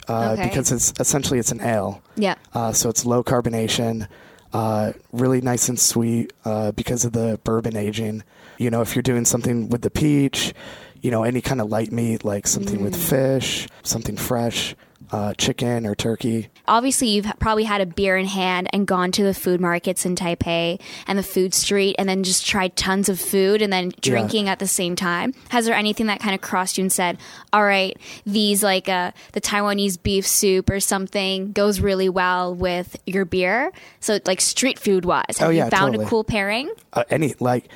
uh, 0.08 0.30
Okay. 0.34 0.44
because 0.48 0.72
it's 0.72 0.94
essentially 0.98 1.40
it's 1.40 1.52
an 1.52 1.60
ale. 1.60 2.02
Yeah. 2.16 2.36
Uh, 2.54 2.72
so 2.72 2.88
it's 2.90 3.06
low 3.06 3.22
carbonation, 3.22 4.08
uh, 4.56 4.94
really 5.12 5.42
nice 5.42 5.68
and 5.68 5.78
sweet 5.78 6.32
uh, 6.46 6.72
because 6.72 7.04
of 7.04 7.12
the 7.12 7.38
bourbon 7.44 7.76
aging. 7.76 8.24
You 8.58 8.70
know, 8.70 8.82
if 8.82 8.96
you're 8.96 9.04
doing 9.04 9.26
something 9.26 9.68
with 9.68 9.82
the 9.82 9.90
peach, 9.90 10.54
you 11.02 11.12
know, 11.12 11.24
any 11.24 11.42
kind 11.42 11.60
of 11.60 11.68
light 11.68 11.92
meat 11.92 12.24
like 12.24 12.48
something 12.48 12.82
with 12.82 12.96
fish, 12.96 13.68
something 13.84 14.16
fresh, 14.16 14.74
uh, 15.12 15.34
chicken 15.36 15.86
or 15.86 15.96
turkey. 15.96 16.50
Obviously, 16.68 17.10
you've 17.10 17.28
probably 17.40 17.64
had 17.66 17.82
a 17.82 17.86
beer 17.86 18.18
in 18.18 18.26
hand 18.26 18.68
and 18.74 18.88
gone 18.88 19.12
to 19.12 19.24
the 19.24 19.34
food 19.34 19.62
markets 19.62 20.06
in 20.06 20.16
Taipei 20.16 20.82
and 21.08 21.20
the 21.20 21.24
food 21.24 21.54
street 21.54 21.96
and 22.00 22.10
then 22.10 22.24
just 22.24 22.46
tried 22.46 22.76
tons 22.76 23.08
of 23.08 23.20
food 23.20 23.62
and 23.62 23.72
then 23.72 23.92
drinking 24.02 24.50
at 24.50 24.58
the 24.60 24.68
same 24.68 24.96
time. 24.96 25.34
Has 25.50 25.66
there 25.66 25.76
anything 25.76 26.08
that 26.08 26.20
kind 26.20 26.34
of 26.34 26.42
crossed 26.42 26.78
you 26.78 26.84
and 26.84 26.92
said, 26.92 27.20
all 27.54 27.64
right, 27.64 27.96
these 28.26 28.64
like 28.64 28.90
uh, 28.90 29.12
the 29.34 29.42
Taiwanese 29.42 30.02
beef 30.02 30.26
soup 30.26 30.70
or 30.72 30.80
something 30.80 31.52
goes 31.52 31.80
really 31.80 32.10
well 32.10 32.56
with 32.56 32.98
your 33.06 33.26
beer? 33.26 33.72
So, 34.00 34.20
like 34.26 34.42
street 34.42 34.80
food 34.80 35.06
wise, 35.06 35.38
have 35.38 35.50
Oh, 35.50 35.52
yeah, 35.52 35.66
you 35.66 35.70
found 35.72 35.92
totally. 35.94 36.06
a 36.06 36.10
cool 36.10 36.24
pairing? 36.24 36.72
uh, 36.94 37.04
any 37.12 37.36
like 37.40 37.70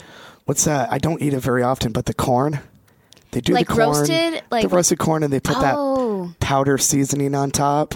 what's 0.45 0.65
that? 0.65 0.91
I 0.91 0.97
don't 0.97 1.21
eat 1.21 1.33
it 1.35 1.39
very 1.41 1.61
often, 1.61 1.91
but 1.91 2.05
the 2.07 2.13
corn. 2.15 2.59
They 3.31 3.41
do 3.41 3.53
Like 3.53 3.67
the 3.67 3.73
corn, 3.75 3.87
roasted, 3.89 4.41
like- 4.51 4.63
the 4.63 4.69
roasted 4.69 4.97
corn, 4.99 5.23
and 5.23 5.31
they 5.31 5.39
put 5.39 5.55
Oh. 5.59 6.27
that 6.27 6.39
powder 6.39 6.77
seasoning 6.77 7.35
on 7.35 7.51
top. 7.51 7.95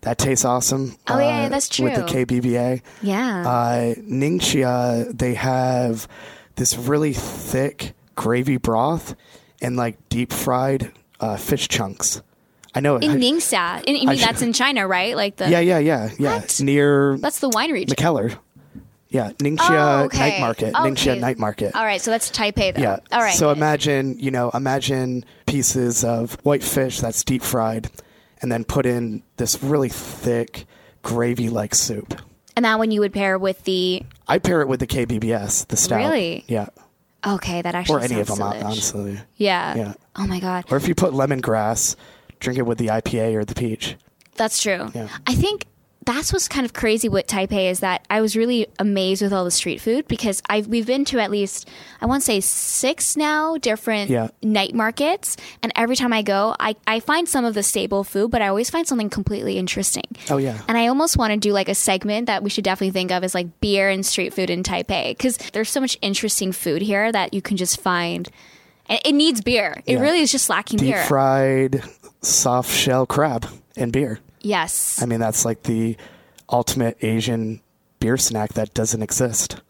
That 0.00 0.18
tastes 0.18 0.44
awesome. 0.44 0.96
Oh, 1.06 1.18
yeah, 1.20 1.44
uh, 1.44 1.48
that's 1.48 1.78
With 1.78 1.94
the 1.94 2.02
true. 2.02 2.24
KBBA, 2.26 2.82
Yeah. 3.02 3.46
uh, 3.48 3.94
Ningxia, 4.00 5.16
they 5.16 5.34
have 5.34 6.08
this 6.56 6.76
really 6.76 7.12
thick 7.12 7.94
gravy 8.16 8.56
broth 8.56 9.14
and 9.60 9.76
like 9.76 9.96
deep 10.08 10.32
fried 10.32 10.90
uh, 11.20 11.36
fish 11.36 11.68
chunks. 11.68 12.20
I 12.74 12.80
know 12.80 12.96
in 12.96 13.12
I- 13.12 13.16
Ningxia. 13.16 13.84
In, 13.84 13.94
I 13.94 13.98
mean, 14.06 14.16
should- 14.18 14.28
that's 14.28 14.42
in 14.42 14.52
China, 14.52 14.88
right? 14.88 15.14
Like 15.14 15.36
the 15.36 15.48
yeah, 15.48 15.60
yeah, 15.60 15.78
yeah, 15.78 16.10
yeah. 16.18 16.38
What? 16.40 16.60
Near 16.60 17.16
that's 17.18 17.38
the 17.38 17.50
wine 17.50 17.70
region. 17.70 17.94
McKellar. 17.94 18.36
Yeah, 19.12 19.30
Ningxia 19.32 20.00
Oh, 20.00 20.04
okay. 20.04 20.18
Night 20.18 20.40
Market. 20.40 20.72
Oh, 20.74 20.80
Ningxia 20.84 21.12
Okay. 21.12 21.20
Night 21.20 21.38
Market. 21.38 21.74
All 21.76 21.84
right, 21.84 22.00
so 22.00 22.10
that's 22.10 22.30
Taipei, 22.30 22.74
though. 22.74 22.80
Yeah. 22.82 22.98
All 23.12 23.20
right. 23.20 23.34
So 23.34 23.50
imagine, 23.50 24.18
you 24.18 24.30
know, 24.30 24.50
imagine 24.54 25.24
pieces 25.46 26.02
of 26.02 26.34
white 26.44 26.62
fish 26.64 26.98
that's 27.00 27.22
deep 27.22 27.42
fried 27.42 27.90
and 28.40 28.50
then 28.50 28.64
put 28.64 28.86
in 28.86 29.22
this 29.36 29.62
really 29.62 29.88
thick 29.90 30.64
gravy 31.02 31.48
like 31.50 31.74
soup. 31.74 32.14
and 32.56 32.64
that 32.64 32.78
one 32.78 32.90
you 32.90 33.00
would 33.00 33.12
pair 33.12 33.38
with 33.38 33.62
the. 33.64 34.02
I 34.28 34.38
pair 34.38 34.62
it 34.62 34.68
with 34.68 34.80
the 34.80 34.86
KBBS, 34.86 35.66
the 35.68 35.76
stout. 35.76 35.98
Really? 35.98 36.44
Yeah. 36.48 36.66
Okay, 37.26 37.62
that 37.62 37.74
actually 37.74 37.96
Or 37.96 38.04
any 38.04 38.18
of 38.20 38.26
them, 38.28 38.38
delish. 38.38 38.64
honestly. 38.64 39.20
Yeah. 39.36 39.74
Yeah. 39.76 39.92
Oh 40.16 40.26
my 40.26 40.40
god, 40.40 40.64
Or 40.70 40.76
if 40.76 40.88
you 40.88 40.94
put 40.94 41.12
lemongrass, 41.12 41.96
drink 42.40 42.58
it 42.58 42.62
with 42.62 42.78
the 42.78 42.88
IPA 42.88 43.34
or 43.34 43.44
the 43.44 43.54
peach. 43.54 43.96
that's 44.36 44.60
true. 44.62 44.90
Yeah. 44.94 45.08
I 45.26 45.34
think 45.34 45.66
that's 46.04 46.32
what's 46.32 46.48
kind 46.48 46.64
of 46.64 46.72
crazy 46.72 47.08
with 47.08 47.26
Taipei 47.26 47.70
is 47.70 47.80
that 47.80 48.04
I 48.10 48.20
was 48.20 48.36
really 48.36 48.66
amazed 48.78 49.22
with 49.22 49.32
all 49.32 49.44
the 49.44 49.50
street 49.50 49.80
food 49.80 50.08
because 50.08 50.42
I've 50.48 50.66
we've 50.66 50.86
been 50.86 51.04
to 51.06 51.18
at 51.20 51.30
least 51.30 51.68
I 52.00 52.06
want 52.06 52.22
to 52.22 52.26
say 52.26 52.40
six 52.40 53.16
now 53.16 53.56
different 53.56 54.10
Yeah. 54.10 54.28
night 54.42 54.74
markets, 54.74 55.36
and 55.62 55.72
every 55.76 55.94
time 55.96 56.12
I 56.12 56.22
go, 56.22 56.54
I 56.58 56.74
I 56.86 57.00
find 57.00 57.28
some 57.28 57.44
of 57.44 57.54
the 57.54 57.62
staple 57.62 58.04
food, 58.04 58.30
but 58.30 58.42
I 58.42 58.48
always 58.48 58.68
find 58.70 58.86
something 58.86 59.10
completely 59.10 59.58
interesting. 59.58 60.04
Oh, 60.30 60.38
yeah. 60.38 60.60
And 60.68 60.76
I 60.76 60.88
almost 60.88 61.16
want 61.16 61.32
to 61.32 61.38
do 61.38 61.52
like 61.52 61.68
a 61.68 61.74
segment 61.74 62.26
that 62.26 62.42
we 62.42 62.50
should 62.50 62.64
definitely 62.64 62.92
think 62.92 63.12
of 63.12 63.22
as 63.24 63.34
like 63.34 63.60
beer 63.60 63.88
and 63.88 64.04
street 64.04 64.34
food 64.34 64.50
in 64.50 64.62
Taipei 64.62 65.10
because 65.16 65.36
there's 65.52 65.70
so 65.70 65.80
much 65.80 65.96
interesting 66.02 66.52
food 66.52 66.82
here 66.82 67.12
that 67.12 67.32
you 67.34 67.40
can 67.42 67.56
just 67.56 67.80
find. 67.80 68.28
And 68.88 69.00
it 69.04 69.12
needs 69.14 69.40
beer. 69.40 69.80
It 69.86 69.94
Yeah. 69.94 70.00
really 70.00 70.20
is 70.20 70.32
just 70.32 70.50
lacking 70.50 70.78
Deep 70.80 70.94
beer. 70.94 71.04
fried 71.04 71.82
soft 72.22 72.70
shell 72.70 73.06
crab 73.06 73.46
and 73.76 73.92
beer. 73.92 74.18
Yes. 74.42 75.00
I 75.02 75.06
mean, 75.06 75.20
that's 75.20 75.44
like 75.44 75.62
the 75.64 75.96
ultimate 76.50 76.96
Asian 77.02 77.60
beer 78.00 78.16
snack 78.16 78.52
that 78.54 78.74
doesn't 78.74 79.02
exist. 79.02 79.60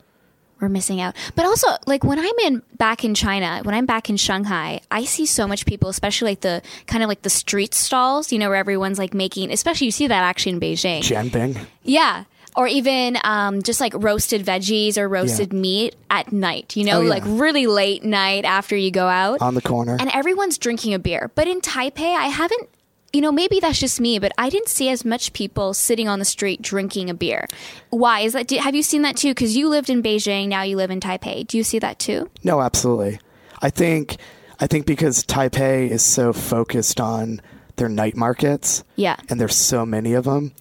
we're 0.60 0.68
missing 0.68 1.00
out. 1.00 1.14
But 1.34 1.44
also, 1.44 1.66
like 1.86 2.04
when 2.04 2.18
I'm 2.18 2.38
in 2.44 2.62
back 2.78 3.04
in 3.04 3.14
China, 3.14 3.60
when 3.64 3.74
I'm 3.74 3.84
back 3.86 4.08
in 4.08 4.16
Shanghai, 4.16 4.80
I 4.90 5.04
see 5.04 5.26
so 5.26 5.46
much 5.48 5.66
people, 5.66 5.88
especially 5.88 6.30
like 6.32 6.40
the 6.40 6.62
kind 6.86 7.02
of 7.02 7.08
like 7.08 7.22
the 7.22 7.30
street 7.30 7.74
stalls, 7.74 8.30
you 8.32 8.38
know, 8.38 8.48
where 8.48 8.56
everyone's 8.58 8.98
like 8.98 9.12
making. 9.12 9.50
Especially 9.52 9.86
you 9.86 9.90
see 9.90 10.06
that 10.06 10.22
actually 10.22 10.52
in 10.52 10.60
Beijing. 10.60 11.00
Jianbing. 11.02 11.58
Yeah. 11.82 12.24
Or 12.54 12.66
even 12.68 13.16
um, 13.24 13.62
just 13.62 13.80
like 13.80 13.92
roasted 13.96 14.44
veggies 14.44 14.98
or 14.98 15.08
roasted 15.08 15.52
meat 15.54 15.96
at 16.10 16.32
night, 16.32 16.76
you 16.76 16.84
know, 16.84 16.98
Oh, 16.98 17.00
yeah. 17.00 17.08
like 17.08 17.22
really 17.26 17.66
late 17.66 18.04
night 18.04 18.44
after 18.44 18.76
you 18.76 18.90
go 18.90 19.06
out. 19.08 19.40
on 19.40 19.54
the 19.54 19.62
corner. 19.62 19.96
and 19.98 20.10
everyone's 20.12 20.58
drinking 20.58 20.92
a 20.92 20.98
beer. 20.98 21.30
But 21.34 21.48
in 21.48 21.62
Taipei, 21.62 22.14
I 22.14 22.26
haven't, 22.26 22.68
you 23.12 23.20
know, 23.20 23.32
maybe 23.32 23.60
that's 23.60 23.78
just 23.78 24.00
me, 24.00 24.18
but 24.18 24.32
I 24.38 24.48
didn't 24.48 24.68
see 24.68 24.88
as 24.88 25.04
much 25.04 25.32
people 25.32 25.74
sitting 25.74 26.08
on 26.08 26.18
the 26.18 26.24
street 26.24 26.62
drinking 26.62 27.10
a 27.10 27.14
beer. 27.14 27.46
Why 27.90 28.20
is 28.20 28.32
that? 28.32 28.50
Have 28.50 28.74
you 28.74 28.82
seen 28.82 29.02
that 29.02 29.16
too? 29.16 29.30
Because 29.30 29.56
you 29.56 29.68
lived 29.68 29.90
in 29.90 30.02
Beijing, 30.02 30.48
now 30.48 30.62
you 30.62 30.76
live 30.76 30.90
in 30.90 31.00
Taipei. 31.00 31.46
Do 31.46 31.56
you 31.58 31.64
see 31.64 31.78
that 31.80 31.98
too? 31.98 32.30
No, 32.42 32.60
absolutely. 32.60 33.18
I 33.60 33.70
think 33.70 34.16
I 34.60 34.66
think 34.66 34.86
because 34.86 35.24
Taipei 35.24 35.90
is 35.90 36.02
so 36.04 36.32
focused 36.32 37.00
on 37.00 37.40
their 37.76 37.88
night 37.88 38.16
markets 38.16 38.84
Yeah. 38.96 39.16
and 39.28 39.40
there's 39.40 39.56
so 39.56 39.84
many 39.84 40.12
of 40.14 40.24
them, 40.24 40.52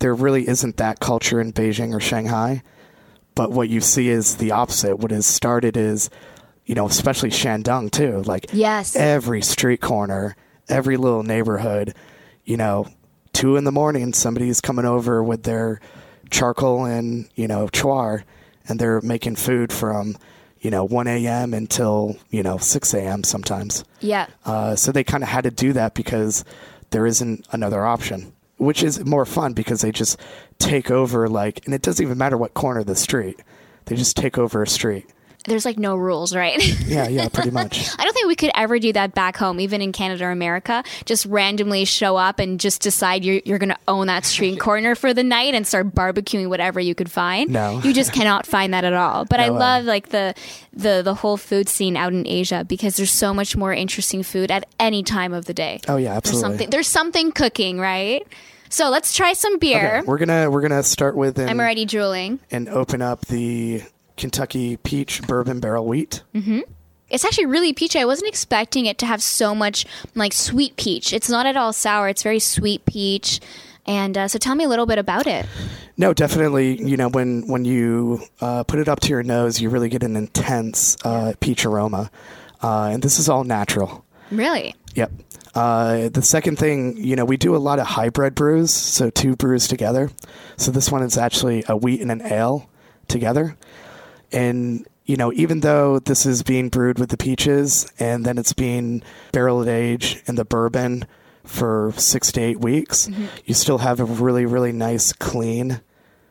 there 0.00 0.14
really 0.14 0.48
isn't 0.48 0.76
that 0.78 0.98
culture 1.00 1.40
in 1.40 1.52
Beijing 1.52 1.94
or 1.94 2.00
Shanghai. 2.00 2.62
But 3.34 3.50
what 3.52 3.68
you 3.68 3.80
see 3.80 4.08
is 4.08 4.36
the 4.36 4.50
opposite. 4.50 4.98
What 4.98 5.10
has 5.10 5.24
started 5.26 5.76
is, 5.76 6.10
you 6.66 6.74
know, 6.74 6.86
especially 6.86 7.30
Shandong 7.30 7.90
too. 7.90 8.22
Like 8.22 8.46
Yes. 8.52 8.94
every 8.96 9.40
street 9.42 9.80
corner, 9.80 10.36
every 10.68 10.96
little 10.96 11.22
neighborhood, 11.22 11.94
you 12.44 12.56
know, 12.56 12.86
two 13.32 13.56
in 13.56 13.64
the 13.64 13.72
morning, 13.72 14.12
somebody's 14.12 14.60
coming 14.60 14.84
over 14.84 15.22
with 15.22 15.42
their 15.42 15.80
charcoal 16.30 16.84
and, 16.84 17.28
you 17.34 17.48
know, 17.48 17.68
chuar, 17.68 18.24
and 18.68 18.78
they're 18.78 19.00
making 19.00 19.36
food 19.36 19.72
from, 19.72 20.16
you 20.60 20.70
know, 20.70 20.84
1 20.84 21.06
a.m. 21.08 21.54
until, 21.54 22.16
you 22.30 22.42
know, 22.42 22.58
6 22.58 22.94
a.m. 22.94 23.24
sometimes. 23.24 23.84
Yeah. 24.00 24.26
Uh, 24.44 24.76
so 24.76 24.92
they 24.92 25.04
kind 25.04 25.22
of 25.22 25.28
had 25.28 25.44
to 25.44 25.50
do 25.50 25.72
that 25.72 25.94
because 25.94 26.44
there 26.90 27.06
isn't 27.06 27.46
another 27.50 27.84
option, 27.84 28.32
which 28.58 28.82
is 28.82 29.04
more 29.04 29.26
fun 29.26 29.52
because 29.52 29.80
they 29.80 29.92
just 29.92 30.18
take 30.58 30.90
over, 30.90 31.28
like, 31.28 31.64
and 31.64 31.74
it 31.74 31.82
doesn't 31.82 32.04
even 32.04 32.18
matter 32.18 32.38
what 32.38 32.54
corner 32.54 32.80
of 32.80 32.86
the 32.86 32.96
street, 32.96 33.42
they 33.86 33.96
just 33.96 34.16
take 34.16 34.38
over 34.38 34.62
a 34.62 34.66
street. 34.66 35.06
There's 35.44 35.64
like 35.64 35.78
no 35.78 35.96
rules, 35.96 36.34
right? 36.34 36.58
Yeah, 36.86 37.08
yeah, 37.08 37.28
pretty 37.32 37.50
much. 37.50 37.88
I 37.98 38.04
don't 38.04 38.12
think 38.12 38.26
we 38.28 38.36
could 38.36 38.50
ever 38.54 38.78
do 38.78 38.92
that 38.92 39.14
back 39.14 39.36
home, 39.36 39.60
even 39.60 39.82
in 39.82 39.92
Canada 39.92 40.24
or 40.26 40.30
America. 40.30 40.84
Just 41.04 41.26
randomly 41.26 41.84
show 41.84 42.16
up 42.16 42.38
and 42.38 42.60
just 42.60 42.82
decide 42.82 43.24
you're, 43.24 43.40
you're 43.44 43.58
going 43.58 43.70
to 43.70 43.78
own 43.88 44.06
that 44.06 44.24
street 44.24 44.58
corner 44.60 44.94
for 44.94 45.12
the 45.14 45.22
night 45.24 45.54
and 45.54 45.66
start 45.66 45.94
barbecuing 45.94 46.48
whatever 46.48 46.78
you 46.80 46.94
could 46.94 47.10
find. 47.10 47.50
No. 47.50 47.80
you 47.82 47.92
just 47.92 48.12
cannot 48.18 48.46
find 48.46 48.72
that 48.74 48.84
at 48.84 48.92
all. 48.92 49.24
But 49.24 49.40
I 49.40 49.46
No 49.48 49.54
way. 49.54 49.58
love 49.58 49.84
like 49.84 50.08
the 50.10 50.34
the 50.72 51.02
the 51.04 51.14
whole 51.14 51.36
food 51.36 51.68
scene 51.68 51.96
out 51.96 52.12
in 52.12 52.26
Asia 52.26 52.64
because 52.66 52.96
there's 52.96 53.10
so 53.10 53.34
much 53.34 53.56
more 53.56 53.72
interesting 53.74 54.22
food 54.22 54.50
at 54.50 54.64
any 54.80 55.02
time 55.02 55.32
of 55.32 55.44
the 55.46 55.54
day. 55.54 55.80
Oh 55.88 55.96
yeah, 55.96 56.10
There's 56.10 56.16
absolutely. 56.18 56.40
something 56.50 56.70
there's 56.70 56.88
something 56.88 57.32
cooking, 57.32 57.78
right? 57.78 58.26
So 58.68 58.88
let's 58.88 59.14
try 59.14 59.34
some 59.34 59.58
beer. 59.58 59.98
Okay, 59.98 60.06
we're 60.06 60.18
gonna 60.18 60.50
we're 60.50 60.62
gonna 60.62 60.82
start 60.82 61.14
with 61.16 61.38
and, 61.38 61.50
I'm 61.50 61.60
already 61.60 61.84
drooling. 61.84 62.40
and 62.50 62.68
open 62.70 63.02
up 63.02 63.26
the 63.26 63.82
Kentucky 64.22 64.76
Peach 64.76 65.20
Bourbon 65.22 65.58
Barrel 65.58 65.84
Wheat. 65.84 66.22
It's 67.10 67.24
actually 67.24 67.46
really 67.46 67.72
peachy. 67.72 67.98
I 67.98 68.04
wasn't 68.04 68.28
expecting 68.28 68.86
it 68.86 68.96
to 68.98 69.06
have 69.06 69.20
so 69.20 69.52
much 69.52 69.84
like 70.14 70.32
sweet 70.32 70.76
peach. 70.76 71.12
It's 71.12 71.28
not 71.28 71.44
at 71.44 71.56
all 71.56 71.72
sour. 71.72 72.08
It's 72.08 72.22
very 72.22 72.38
sweet 72.38 72.86
peach. 72.86 73.40
And 73.84 74.16
uh, 74.16 74.28
so 74.28 74.38
tell 74.38 74.54
me 74.54 74.62
a 74.62 74.68
little 74.68 74.86
bit 74.86 74.98
about 74.98 75.26
it. 75.26 75.44
No, 75.96 76.14
definitely. 76.14 76.80
You 76.80 76.96
know, 76.96 77.08
when 77.08 77.48
when 77.48 77.64
you 77.64 78.22
uh, 78.40 78.62
put 78.62 78.78
it 78.78 78.88
up 78.88 79.00
to 79.00 79.08
your 79.08 79.24
nose, 79.24 79.60
you 79.60 79.70
really 79.70 79.88
get 79.88 80.04
an 80.04 80.14
intense 80.14 80.96
uh, 81.04 81.32
peach 81.40 81.66
aroma, 81.66 82.08
uh, 82.62 82.90
and 82.92 83.02
this 83.02 83.18
is 83.18 83.28
all 83.28 83.42
natural. 83.42 84.04
Really? 84.30 84.74
Yep. 84.94 85.10
Uh, 85.54 86.08
the 86.10 86.22
second 86.22 86.58
thing, 86.58 86.96
you 86.96 87.16
know, 87.16 87.24
we 87.24 87.36
do 87.36 87.56
a 87.56 87.58
lot 87.58 87.80
of 87.80 87.86
hybrid 87.86 88.36
brews, 88.36 88.70
so 88.70 89.10
two 89.10 89.34
brews 89.34 89.66
together. 89.66 90.10
So 90.56 90.70
this 90.70 90.90
one 90.90 91.02
is 91.02 91.18
actually 91.18 91.64
a 91.68 91.76
wheat 91.76 92.00
and 92.00 92.10
an 92.10 92.22
ale 92.22 92.70
together. 93.08 93.56
And, 94.32 94.86
you 95.04 95.16
know, 95.16 95.32
even 95.32 95.60
though 95.60 95.98
this 95.98 96.26
is 96.26 96.42
being 96.42 96.68
brewed 96.68 96.98
with 96.98 97.10
the 97.10 97.16
peaches 97.16 97.90
and 97.98 98.24
then 98.24 98.38
it's 98.38 98.52
being 98.52 99.02
barrel 99.32 99.68
aged 99.68 100.22
in 100.28 100.36
the 100.36 100.44
bourbon 100.44 101.06
for 101.44 101.92
six 101.96 102.32
to 102.32 102.40
eight 102.40 102.60
weeks, 102.60 103.08
mm-hmm. 103.08 103.26
you 103.44 103.54
still 103.54 103.78
have 103.78 104.00
a 104.00 104.04
really, 104.04 104.46
really 104.46 104.72
nice, 104.72 105.12
clean 105.12 105.80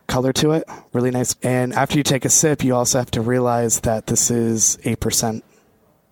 color 0.08 0.34
to 0.34 0.52
it. 0.52 0.68
Really 0.94 1.12
nice. 1.12 1.36
And 1.42 1.74
after 1.74 1.98
you 1.98 2.04
take 2.04 2.26
a 2.26 2.30
sip, 2.30 2.64
you 2.64 2.76
also 2.76 3.00
have 3.00 3.12
to 3.12 3.22
realize 3.22 3.82
that 3.82 4.08
this 4.08 4.30
is 4.30 4.78
8%. 4.84 5.42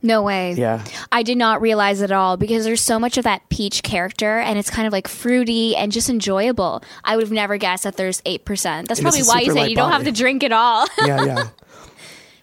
No 0.02 0.24
way. 0.24 0.54
Yeah. 0.54 0.86
I 1.12 1.24
did 1.24 1.38
not 1.38 1.62
realize 1.62 2.00
it 2.02 2.06
at 2.06 2.16
all 2.16 2.38
because 2.38 2.64
there's 2.64 2.82
so 2.82 3.00
much 3.00 3.18
of 3.18 3.26
that 3.26 3.48
peach 3.50 3.84
character 3.84 4.40
and 4.40 4.58
it's 4.58 4.70
kind 4.70 4.88
of 4.88 4.94
like 4.94 5.10
fruity 5.10 5.76
and 5.76 5.92
just 5.92 6.10
enjoyable. 6.10 6.82
I 7.04 7.18
would 7.18 7.24
have 7.24 7.34
never 7.34 7.58
guessed 7.58 7.84
that 7.84 7.98
there's 7.98 8.22
8%. 8.22 8.88
That's 8.88 9.02
probably 9.02 9.24
why 9.24 9.42
you 9.42 9.52
say 9.52 9.68
you 9.68 9.76
don't 9.76 9.92
have 9.92 10.06
to 10.06 10.14
drink 10.14 10.44
it 10.44 10.54
all. 10.54 10.88
Yeah, 11.06 11.24
yeah. 11.26 11.50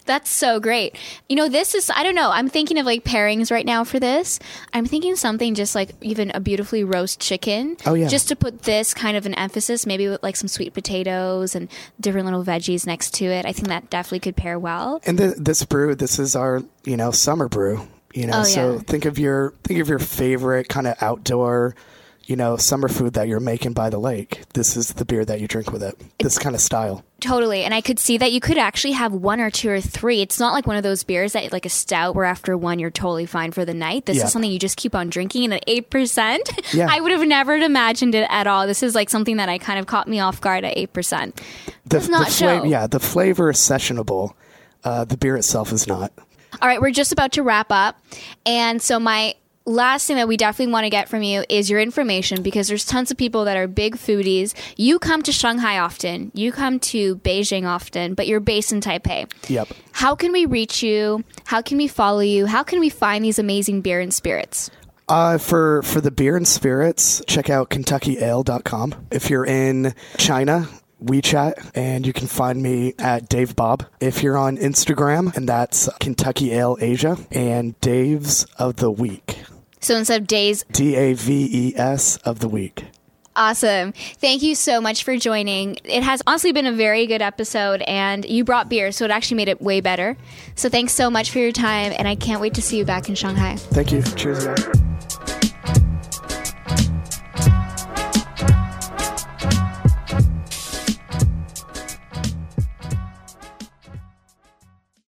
That's 0.07 0.29
so 0.31 0.59
great. 0.59 0.95
You 1.29 1.35
know, 1.35 1.47
this 1.49 1.75
is, 1.75 1.91
I 1.93 2.01
don't 2.01 2.15
know, 2.15 2.31
I'm 2.31 2.49
thinking 2.49 2.79
of 2.79 2.85
like 2.85 3.03
pairings 3.03 3.51
right 3.51 3.65
now 3.65 3.83
for 3.83 3.99
this. 3.99 4.39
I'm 4.73 4.85
thinking 4.85 5.15
something 5.15 5.53
just 5.53 5.75
like 5.75 5.91
even 6.01 6.31
a 6.33 6.39
beautifully 6.39 6.83
roast 6.83 7.19
chicken. 7.19 7.77
Oh, 7.85 7.93
yeah. 7.93 8.07
Just 8.07 8.29
to 8.29 8.35
put 8.35 8.63
this 8.63 8.93
kind 8.93 9.15
of 9.17 9.25
an 9.25 9.33
emphasis, 9.35 9.85
maybe 9.85 10.07
with 10.07 10.23
like 10.23 10.35
some 10.35 10.47
sweet 10.47 10.73
potatoes 10.73 11.53
and 11.55 11.69
different 11.99 12.25
little 12.25 12.43
veggies 12.43 12.87
next 12.87 13.13
to 13.15 13.25
it. 13.25 13.45
I 13.45 13.51
think 13.53 13.67
that 13.67 13.89
definitely 13.89 14.21
could 14.21 14.35
pair 14.35 14.57
well. 14.57 15.01
And 15.05 15.17
th 15.17 15.35
this 15.37 15.63
brew, 15.65 15.93
this 15.93 16.17
is 16.19 16.35
our 16.35 16.63
you 16.85 16.97
know 16.97 17.11
summer 17.11 17.47
brew. 17.47 17.85
You 18.13 18.25
know, 18.27 18.39
Oh, 18.39 18.43
so 18.43 18.73
yeah. 18.75 18.79
think 18.79 19.05
of 19.05 19.19
your 19.19 19.53
think 19.63 19.79
of 19.79 19.89
your 19.89 19.99
favorite 19.99 20.69
kind 20.69 20.87
of 20.87 20.95
outdoor, 21.01 21.75
you 22.27 22.35
know, 22.35 22.57
summer 22.57 22.87
food 22.89 23.13
that 23.13 23.27
you're 23.27 23.39
making 23.39 23.71
by 23.73 23.89
the 23.89 23.97
lake. 23.97 24.43
This 24.53 24.75
is 24.77 24.89
the 24.93 25.05
beer 25.05 25.23
that 25.25 25.39
you 25.41 25.47
drink 25.47 25.71
with 25.71 25.81
it. 25.81 25.99
This 26.19 26.37
kind 26.37 26.53
of 26.53 26.61
style. 26.61 27.03
Totally. 27.21 27.63
And 27.63 27.73
I 27.73 27.81
could 27.81 27.97
see 27.97 28.17
that 28.17 28.31
you 28.33 28.39
could 28.41 28.57
actually 28.57 28.91
have 28.91 29.13
one 29.13 29.39
or 29.39 29.49
two 29.49 29.69
or 29.69 29.79
three. 29.81 30.21
It's 30.21 30.39
not 30.39 30.51
like 30.53 30.67
one 30.67 30.75
of 30.75 30.83
those 30.83 31.03
beers 31.03 31.33
that 31.33 31.51
like 31.53 31.65
a 31.65 31.69
stout 31.69 32.15
where 32.15 32.25
after 32.25 32.55
one 32.57 32.79
you're 32.79 32.91
totally 32.91 33.25
fine 33.25 33.51
for 33.53 33.63
the 33.65 33.73
night. 33.73 34.05
This 34.05 34.17
Yeah. 34.17 34.25
is 34.25 34.31
something 34.33 34.51
you 34.51 34.59
just 34.59 34.77
keep 34.77 34.93
on 34.93 35.09
drinking 35.09 35.45
and 35.45 35.53
at 35.55 35.65
8%. 35.67 36.73
Yeah. 36.73 36.87
I 36.91 36.99
would 36.99 37.11
have 37.13 37.25
never 37.27 37.55
imagined 37.55 38.13
it 38.13 38.27
at 38.29 38.45
all. 38.45 38.67
This 38.67 38.83
is 38.83 38.93
like 38.93 39.09
something 39.09 39.37
that 39.37 39.47
I 39.49 39.57
kind 39.57 39.79
of 39.79 39.87
caught 39.87 40.07
me 40.07 40.19
off 40.19 40.41
guard 40.41 40.63
at 40.65 40.75
8%. 40.75 41.33
The, 41.33 41.41
Does 41.87 42.09
not 42.09 42.27
the 42.27 42.33
show. 42.33 42.63
Yeah, 42.65 42.87
the 42.87 42.99
flavor 42.99 43.49
is 43.49 43.57
sessionable. 43.57 44.33
Uh, 44.83 45.05
the 45.05 45.17
beer 45.17 45.37
itself 45.37 45.71
is 45.71 45.87
not. 45.87 46.11
All 46.61 46.67
right, 46.67 46.81
we're 46.81 46.91
just 46.91 47.11
about 47.13 47.31
to 47.33 47.41
wrap 47.43 47.67
up. 47.71 47.99
And 48.45 48.81
so 48.81 48.99
my 48.99 49.35
last 49.67 50.07
thing 50.07 50.15
that 50.15 50.27
we 50.27 50.37
definitely 50.37 50.71
want 50.71 50.85
to 50.85 50.89
get 50.89 51.09
from 51.09 51.21
you 51.21 51.43
is 51.49 51.69
your 51.69 51.79
information 51.79 52.41
because 52.41 52.67
there's 52.67 52.85
tons 52.85 53.11
of 53.11 53.17
people 53.17 53.45
that 53.45 53.57
are 53.57 53.67
big 53.67 53.97
foodies. 53.97 54.55
You 54.77 54.97
come 54.97 55.21
to 55.23 55.31
Shanghai 55.31 55.77
often. 55.77 56.31
You 56.33 56.51
come 56.51 56.79
to 56.79 57.17
Beijing 57.17 57.65
often, 57.65 58.13
but 58.15 58.27
you're 58.27 58.39
based 58.39 58.71
in 58.71 58.81
Taipei. 58.81 59.31
Yep. 59.49 59.67
How 59.91 60.15
can 60.15 60.31
we 60.31 60.45
reach 60.45 60.81
you? 60.81 61.23
How 61.45 61.61
can 61.61 61.77
we 61.77 61.87
follow 61.87 62.21
you? 62.21 62.45
How 62.45 62.63
can 62.63 62.79
we 62.79 62.89
find 62.89 63.23
these 63.23 63.37
amazing 63.37 63.81
beer 63.81 63.99
and 63.99 64.13
spirits? 64.13 64.71
Uh, 65.09 65.37
for 65.37 65.83
for 65.83 66.01
the 66.01 66.11
beer 66.11 66.35
and 66.35 66.47
spirits, 66.47 67.21
check 67.27 67.49
out 67.49 67.69
KentuckyAle.com. 67.69 69.07
If 69.11 69.29
you're 69.29 69.45
in 69.45 69.93
China, 70.17 70.67
WeChat, 71.01 71.71
and 71.75 72.05
you 72.05 72.11
can 72.11 72.27
find 72.27 72.61
me 72.61 72.93
at 72.99 73.29
Dave 73.29 73.55
Bob. 73.55 73.85
If 74.01 74.21
you're 74.21 74.37
on 74.37 74.57
Instagram, 74.57 75.35
and 75.37 75.47
that's 75.47 75.89
Kentucky 75.99 76.51
Ale 76.53 76.77
Asia 76.81 77.17
and 77.31 77.79
Dave's 77.79 78.45
of 78.57 78.77
the 78.77 78.91
Week. 78.91 79.37
So 79.79 79.95
instead 79.95 80.21
of 80.21 80.27
days, 80.27 80.65
D 80.71 80.95
A 80.95 81.13
V 81.13 81.49
E 81.51 81.73
S 81.75 82.17
of 82.17 82.39
the 82.39 82.47
week. 82.49 82.85
awesome. 83.35 83.91
Thank 84.19 84.41
you 84.41 84.55
so 84.55 84.81
much 84.81 85.03
for 85.03 85.15
joining. 85.15 85.77
It 85.83 86.01
has 86.01 86.23
honestly 86.25 86.51
been 86.53 86.65
a 86.65 86.71
very 86.73 87.05
good 87.05 87.21
episode, 87.21 87.83
and 87.83 88.25
you 88.25 88.43
brought 88.43 88.67
beer, 88.67 88.91
so 88.91 89.05
it 89.05 89.11
actually 89.11 89.37
made 89.37 89.47
it 89.47 89.61
way 89.61 89.79
better. 89.79 90.17
So 90.55 90.69
thanks 90.69 90.93
so 90.93 91.11
much 91.11 91.29
for 91.29 91.37
your 91.37 91.51
time, 91.51 91.93
and 91.95 92.07
I 92.07 92.15
can't 92.15 92.41
wait 92.41 92.55
to 92.55 92.61
see 92.63 92.77
you 92.79 92.85
back 92.85 93.09
in 93.09 93.15
Shanghai. 93.15 93.55
Thank 93.57 93.91
you. 93.91 94.01
Cheers, 94.01 94.45
guys. 94.45 94.65